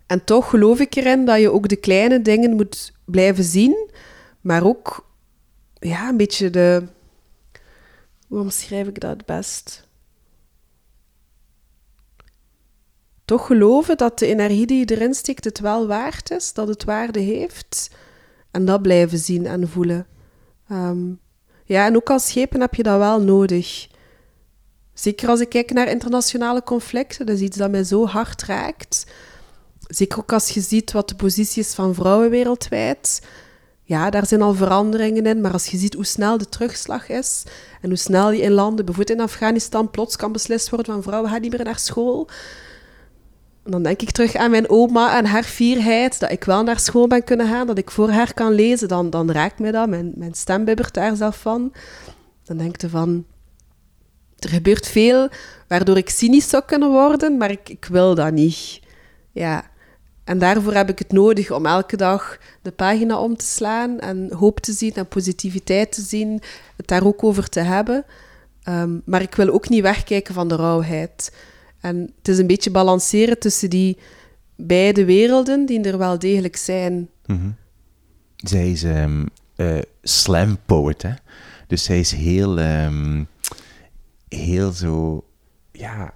[0.07, 3.89] En toch geloof ik erin dat je ook de kleine dingen moet blijven zien,
[4.41, 5.05] maar ook
[5.79, 6.83] ja, een beetje de.
[8.27, 9.87] Hoe omschrijf ik dat het best?
[13.25, 16.83] Toch geloven dat de energie die je erin steekt het wel waard is, dat het
[16.83, 17.89] waarde heeft
[18.53, 20.07] en dat blijven zien en voelen.
[20.69, 21.11] Ehm,
[21.65, 23.87] ja, en ook als schepen heb je dat wel nodig.
[24.93, 29.05] Zeker als ik kijk naar internationale conflicten, dat is iets dat mij zo hard raakt.
[29.87, 33.21] Zeker ook als je ziet wat de positie is van vrouwen wereldwijd.
[33.83, 37.43] Ja, daar zijn al veranderingen in, maar als je ziet hoe snel de terugslag is
[37.81, 41.31] en hoe snel je in landen, bijvoorbeeld in Afghanistan, plots kan beslist worden van vrouwen
[41.31, 42.29] gaan niet meer naar school,
[43.63, 47.07] dan denk ik terug aan mijn oma en haar fierheid, dat ik wel naar school
[47.07, 49.89] ben kunnen gaan, dat ik voor haar kan lezen, dan, dan raakt mij dat.
[49.89, 51.73] Mijn, mijn stem bibbert daar zelf van.
[52.43, 53.25] Dan denk je van,
[54.39, 55.29] er gebeurt veel
[55.67, 58.81] waardoor ik cynisch zou kunnen worden, maar ik, wil dat niet.
[59.31, 59.71] Ja.
[60.23, 64.33] En daarvoor heb ik het nodig om elke dag de pagina om te slaan en
[64.33, 66.41] hoop te zien en positiviteit te zien,
[66.75, 68.05] het daar ook over te hebben.
[68.63, 71.31] Ehm, maar ik wil ook niet wegkijken van de rauwheid.
[71.83, 73.97] En het is een beetje balanceren tussen die
[74.55, 77.09] beide werelden, die er wel degelijk zijn.
[77.25, 77.49] Mhm.
[78.35, 79.25] Zij is um,
[80.01, 81.11] slam poet, hè.
[81.67, 83.27] Dus zij is heel, um,
[84.27, 85.25] heel zo,
[85.71, 86.13] ja,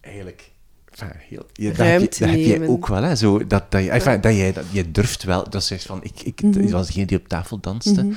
[0.00, 0.52] eigenlijk...
[0.90, 3.82] Enfin, heel, je, dat, heb je, dat heb je ook wel, hè, zo, dat, dat,
[3.82, 6.70] je, enfin, dat, je, dat je durft wel, dat is van, ik, ik mm -hmm.
[6.70, 8.16] was degene die op tafel danste, mm -hmm.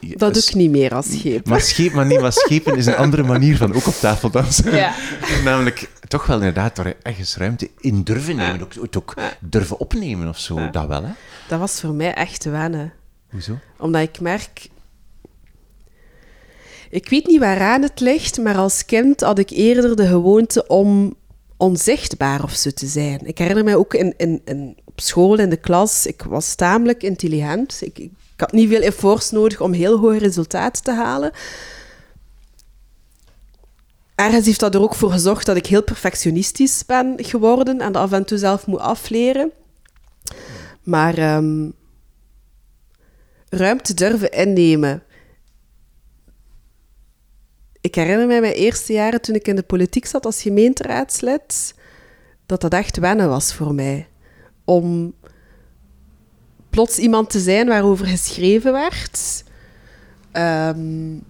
[0.00, 1.50] Dat doe ik niet meer als schepen.
[1.50, 4.76] Maar, scheep, maar, nee, maar schepen is een andere manier van ook op tafel dansen.
[4.76, 4.94] Ja.
[5.44, 8.62] Namelijk toch wel inderdaad er ergens ruimte in durven nemen.
[8.62, 10.60] Ook, ook durven opnemen of zo.
[10.60, 10.70] Ja.
[10.70, 11.12] Dat wel, hè?
[11.48, 12.92] Dat was voor mij echt wennen.
[13.30, 13.58] Hoezo?
[13.78, 14.68] Omdat ik merk...
[16.90, 21.14] Ik weet niet waaraan het ligt, maar als kind had ik eerder de gewoonte om
[21.56, 23.26] onzichtbaar of zo te zijn.
[23.26, 27.02] Ik herinner mij ook in, in, in, op school, in de klas, ik was tamelijk
[27.02, 27.78] intelligent.
[27.82, 28.10] Ik, ik
[28.40, 31.32] ik had niet veel efforts nodig om heel hoge resultaten te halen.
[34.14, 38.02] Ergens heeft dat er ook voor gezorgd dat ik heel perfectionistisch ben geworden en dat
[38.02, 39.52] af en toe zelf moet afleren.
[40.82, 41.72] Maar um,
[43.48, 45.02] ruimte durven innemen.
[47.80, 51.74] Ik herinner mij mijn eerste jaren toen ik in de politiek zat als gemeenteraadslid,
[52.46, 54.08] dat dat echt wennen was voor mij.
[54.64, 55.14] Om
[56.70, 59.44] plots iemand te zijn waarover geschreven werd.
[60.32, 61.22] Um,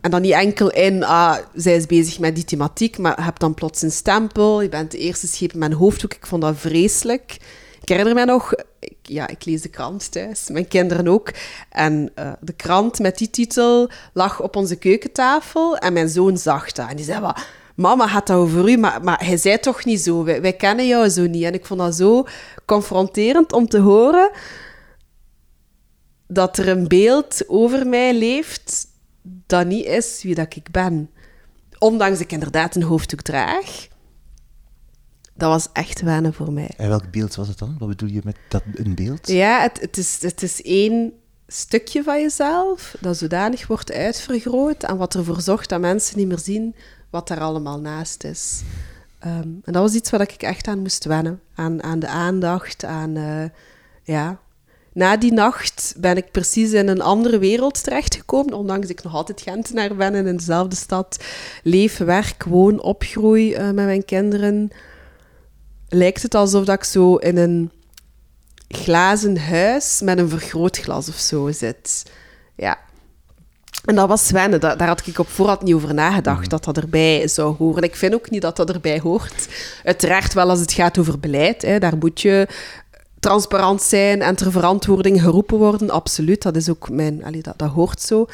[0.00, 3.40] en dan niet enkel in, ah, zij is bezig met die thematiek, maar je hebt
[3.40, 4.62] dan plots een stempel.
[4.62, 6.14] Je bent de eerste schepen met een hoofddoek.
[6.14, 7.36] Ik vond dat vreselijk.
[7.80, 11.32] Ik herinner me nog, ik, ja, ik lees de krant thuis, mijn kinderen ook.
[11.70, 16.72] En uh, de krant met die titel lag op onze keukentafel en mijn zoon zag
[16.72, 16.88] dat.
[16.88, 20.00] En die zei, wat, mama gaat dat over u, maar, maar hij zei toch niet
[20.00, 20.24] zo.
[20.24, 21.44] Wij, wij kennen jou zo niet.
[21.44, 22.26] En ik vond dat zo
[22.64, 24.30] confronterend om te horen
[26.32, 28.86] dat er een beeld over mij leeft
[29.22, 31.10] dat niet is wie dat ik ben.
[31.78, 33.88] Ondanks dat ik inderdaad een hoofddoek draag.
[35.34, 36.70] Dat was echt wennen voor mij.
[36.76, 37.76] En welk beeld was het dan?
[37.78, 39.28] Wat bedoel je met dat een beeld?
[39.28, 41.12] Ja, het, het, is, het is één
[41.46, 46.38] stukje van jezelf dat zodanig wordt uitvergroot en wat ervoor zorgt dat mensen niet meer
[46.38, 46.74] zien
[47.10, 48.62] wat er allemaal naast is.
[49.26, 51.40] Um, en dat was iets waar ik echt aan moest wennen.
[51.54, 53.16] Aan, aan de aandacht, aan...
[53.16, 53.44] Uh,
[54.02, 54.40] ja,
[55.00, 59.14] na die nacht ben ik precies in een andere wereld terechtgekomen, ondanks dat ik nog
[59.14, 61.24] altijd Gentenaar ben en in dezelfde stad
[61.62, 64.70] leef, werk, woon, opgroei uh, met mijn kinderen.
[65.88, 67.70] Lijkt het alsof dat ik zo in een
[68.68, 72.10] glazen huis met een vergrootglas of zo zit.
[72.56, 72.78] Ja.
[73.84, 74.60] En dat was wennen.
[74.60, 76.48] daar had ik op voorhand niet over nagedacht, mhm.
[76.48, 77.82] dat dat erbij zou horen.
[77.82, 79.48] Ik vind ook niet dat dat erbij hoort.
[79.84, 81.62] Uiteraard wel als het gaat over beleid.
[81.62, 81.78] Hè.
[81.78, 82.48] Daar moet je
[83.20, 86.42] transparant zijn en ter verantwoording geroepen worden, absoluut.
[86.42, 88.26] Dat is ook mijn, allee, dat, dat hoort zo.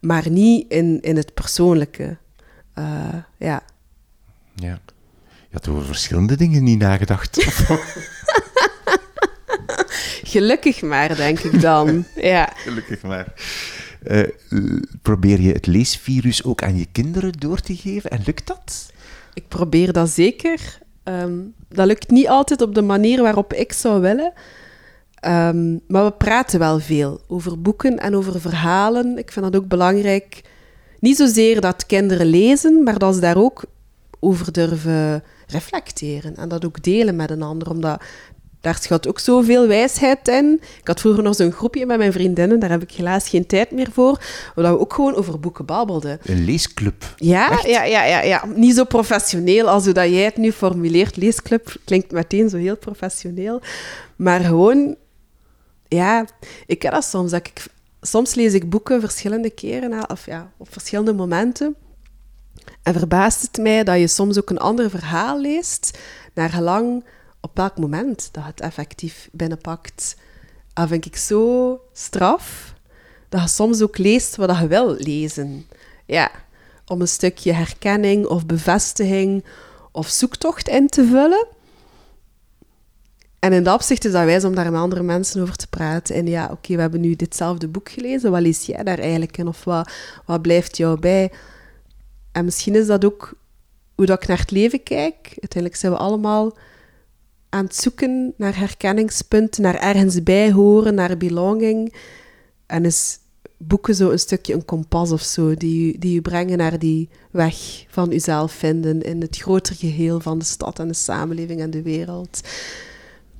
[0.00, 2.16] Maar niet in, in het persoonlijke.
[2.78, 3.62] Uh, ja.
[4.54, 4.78] Ja.
[5.48, 7.42] Je had over verschillende dingen niet nagedacht.
[10.34, 12.04] Gelukkig maar, denk ik dan.
[12.32, 12.52] ja.
[12.56, 13.32] Gelukkig maar.
[14.02, 14.28] Uh,
[15.02, 18.92] probeer je het leesvirus ook aan je kinderen door te geven en lukt dat?
[19.34, 20.78] Ik probeer dat zeker.
[21.04, 24.32] Um, dat lukt niet altijd op de manier waarop ik zou willen.
[25.26, 29.18] Um, maar we praten wel veel over boeken en over verhalen.
[29.18, 30.40] Ik vind dat ook belangrijk.
[30.98, 33.64] Niet zozeer dat kinderen lezen, maar dat ze daar ook
[34.20, 36.36] over durven reflecteren.
[36.36, 37.70] En dat ook delen met een ander.
[37.70, 38.02] Omdat
[38.64, 40.60] daar schat ook zoveel wijsheid in.
[40.80, 43.70] Ik had vroeger nog zo'n groepje met mijn vriendinnen, daar heb ik helaas geen tijd
[43.70, 44.20] meer voor,
[44.54, 46.18] waar we ook gewoon over boeken babbelden.
[46.24, 47.14] Een leesclub?
[47.16, 48.44] Ja, ja, ja, ja, ja.
[48.54, 51.16] Niet zo professioneel als hoe dat jij het nu formuleert.
[51.16, 53.60] Leesclub klinkt meteen zo heel professioneel.
[54.16, 54.96] Maar gewoon,
[55.88, 56.26] ja,
[56.66, 57.30] ik ken dat soms.
[57.30, 57.66] Dat ik,
[58.00, 61.76] soms lees ik boeken verschillende keren, of ja, op verschillende momenten.
[62.82, 65.98] En verbaast het mij dat je soms ook een ander verhaal leest,
[66.34, 67.04] naar gelang
[67.44, 70.16] op welk moment dat het effectief binnenpakt.
[70.72, 72.74] Dat vind ik zo straf,
[73.28, 75.66] dat je soms ook leest wat je wil lezen.
[76.06, 76.30] Ja,
[76.86, 79.44] om een stukje herkenning of bevestiging
[79.92, 81.46] of zoektocht in te vullen.
[83.38, 86.14] En in dat opzicht is dat wijs om daar met andere mensen over te praten.
[86.14, 88.30] En ja, oké, we hebben nu ditzelfde boek gelezen.
[88.30, 89.48] Wat lees jij daar eigenlijk in?
[89.48, 89.92] Of wat,
[90.24, 91.32] wat blijft jou bij?
[92.32, 93.32] En misschien is dat ook
[93.94, 95.16] hoe dat ik naar het leven kijk.
[95.26, 96.56] Uiteindelijk zijn we allemaal
[97.54, 101.94] aan het zoeken naar herkenningspunten, naar ergens bij horen, naar belonging.
[102.66, 103.18] En is
[103.56, 107.84] boeken zo een stukje een kompas of zo, die, die je brengen naar die weg
[107.88, 111.82] van jezelf vinden in het grotere geheel van de stad en de samenleving en de
[111.82, 112.40] wereld.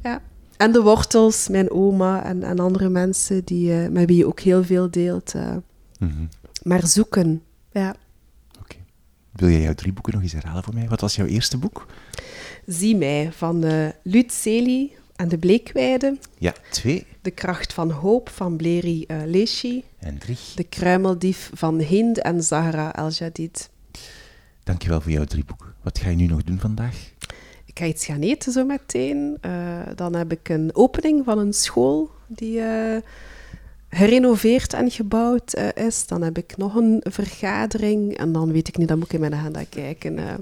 [0.03, 0.23] Ja.
[0.57, 4.41] En de wortels, mijn oma en, en andere mensen die, uh, met wie je ook
[4.41, 5.35] heel veel deelt.
[5.35, 5.57] Uh.
[6.63, 7.43] Maar zoeken,
[7.73, 7.95] ja.
[8.61, 8.77] Oké.
[9.33, 10.89] Wil jij jouw drie boeken nog eens herhalen voor mij?
[10.89, 11.87] Wat was jouw eerste boek?
[12.67, 16.19] Zie mij van uh, Lut Celi en de Bleekweide.
[16.39, 17.07] Ja, twee.
[17.23, 19.85] De kracht van hoop van Bleri uh, Leshi.
[19.99, 20.37] En drie.
[20.55, 23.71] De kruimeldief van Hind en Zahra El-Jadid.
[24.65, 25.75] Dankjewel voor jouw drie boeken.
[25.83, 27.11] Wat ga je nu nog doen vandaag?
[27.65, 29.39] Ik ga iets gaan eten zo meteen.
[29.47, 32.97] Uh, dan heb ik een opening van een school die uh,
[33.95, 36.07] gerenoveerd en gebouwd uh, is.
[36.07, 39.21] Dan heb ik nog een vergadering en dan weet ik niet, dan moet ik in
[39.21, 40.15] mijn agenda kijken.
[40.15, 40.37] Ja.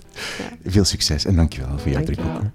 [0.64, 2.52] Veel succes en dankjewel voor jouw drie boeken.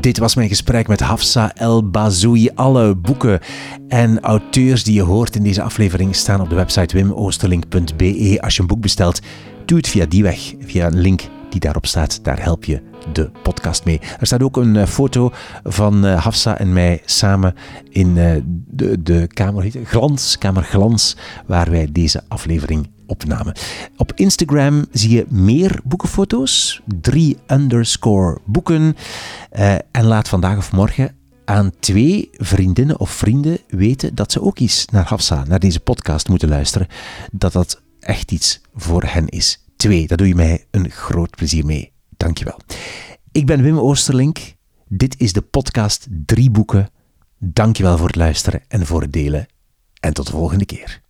[0.00, 2.50] Dit was mijn gesprek met Hafsa El Bazoui.
[2.54, 3.40] Alle boeken
[3.88, 8.38] en auteurs die je hoort in deze aflevering staan op de website wimoosterlink.be.
[8.40, 9.20] Als je een boek bestelt,
[9.64, 11.22] doe het via die weg, via een link
[11.52, 12.24] die daarop staat.
[12.24, 12.82] Daar help je
[13.12, 14.00] de podcast mee.
[14.20, 15.32] Er staat ook een foto
[15.64, 17.54] van Hafsa en mij samen
[17.88, 23.56] in de, de kamer, Glans, Kamer Glans, waar wij deze aflevering opnamen.
[23.96, 28.96] Op Instagram zie je meer boekenfoto's, drie underscore boeken.
[29.90, 34.86] En laat vandaag of morgen aan twee vriendinnen of vrienden weten dat ze ook eens
[34.90, 36.86] naar Hafsa, naar deze podcast moeten luisteren.
[37.32, 39.64] Dat dat echt iets voor hen is.
[39.82, 41.92] Twee, daar doe je mij een groot plezier mee.
[42.16, 42.58] Dankjewel.
[43.32, 44.38] Ik ben Wim Oosterlink.
[44.88, 46.90] Dit is de podcast Drie Boeken.
[47.38, 49.46] Dankjewel voor het luisteren en voor het delen.
[50.00, 51.01] En tot de volgende keer.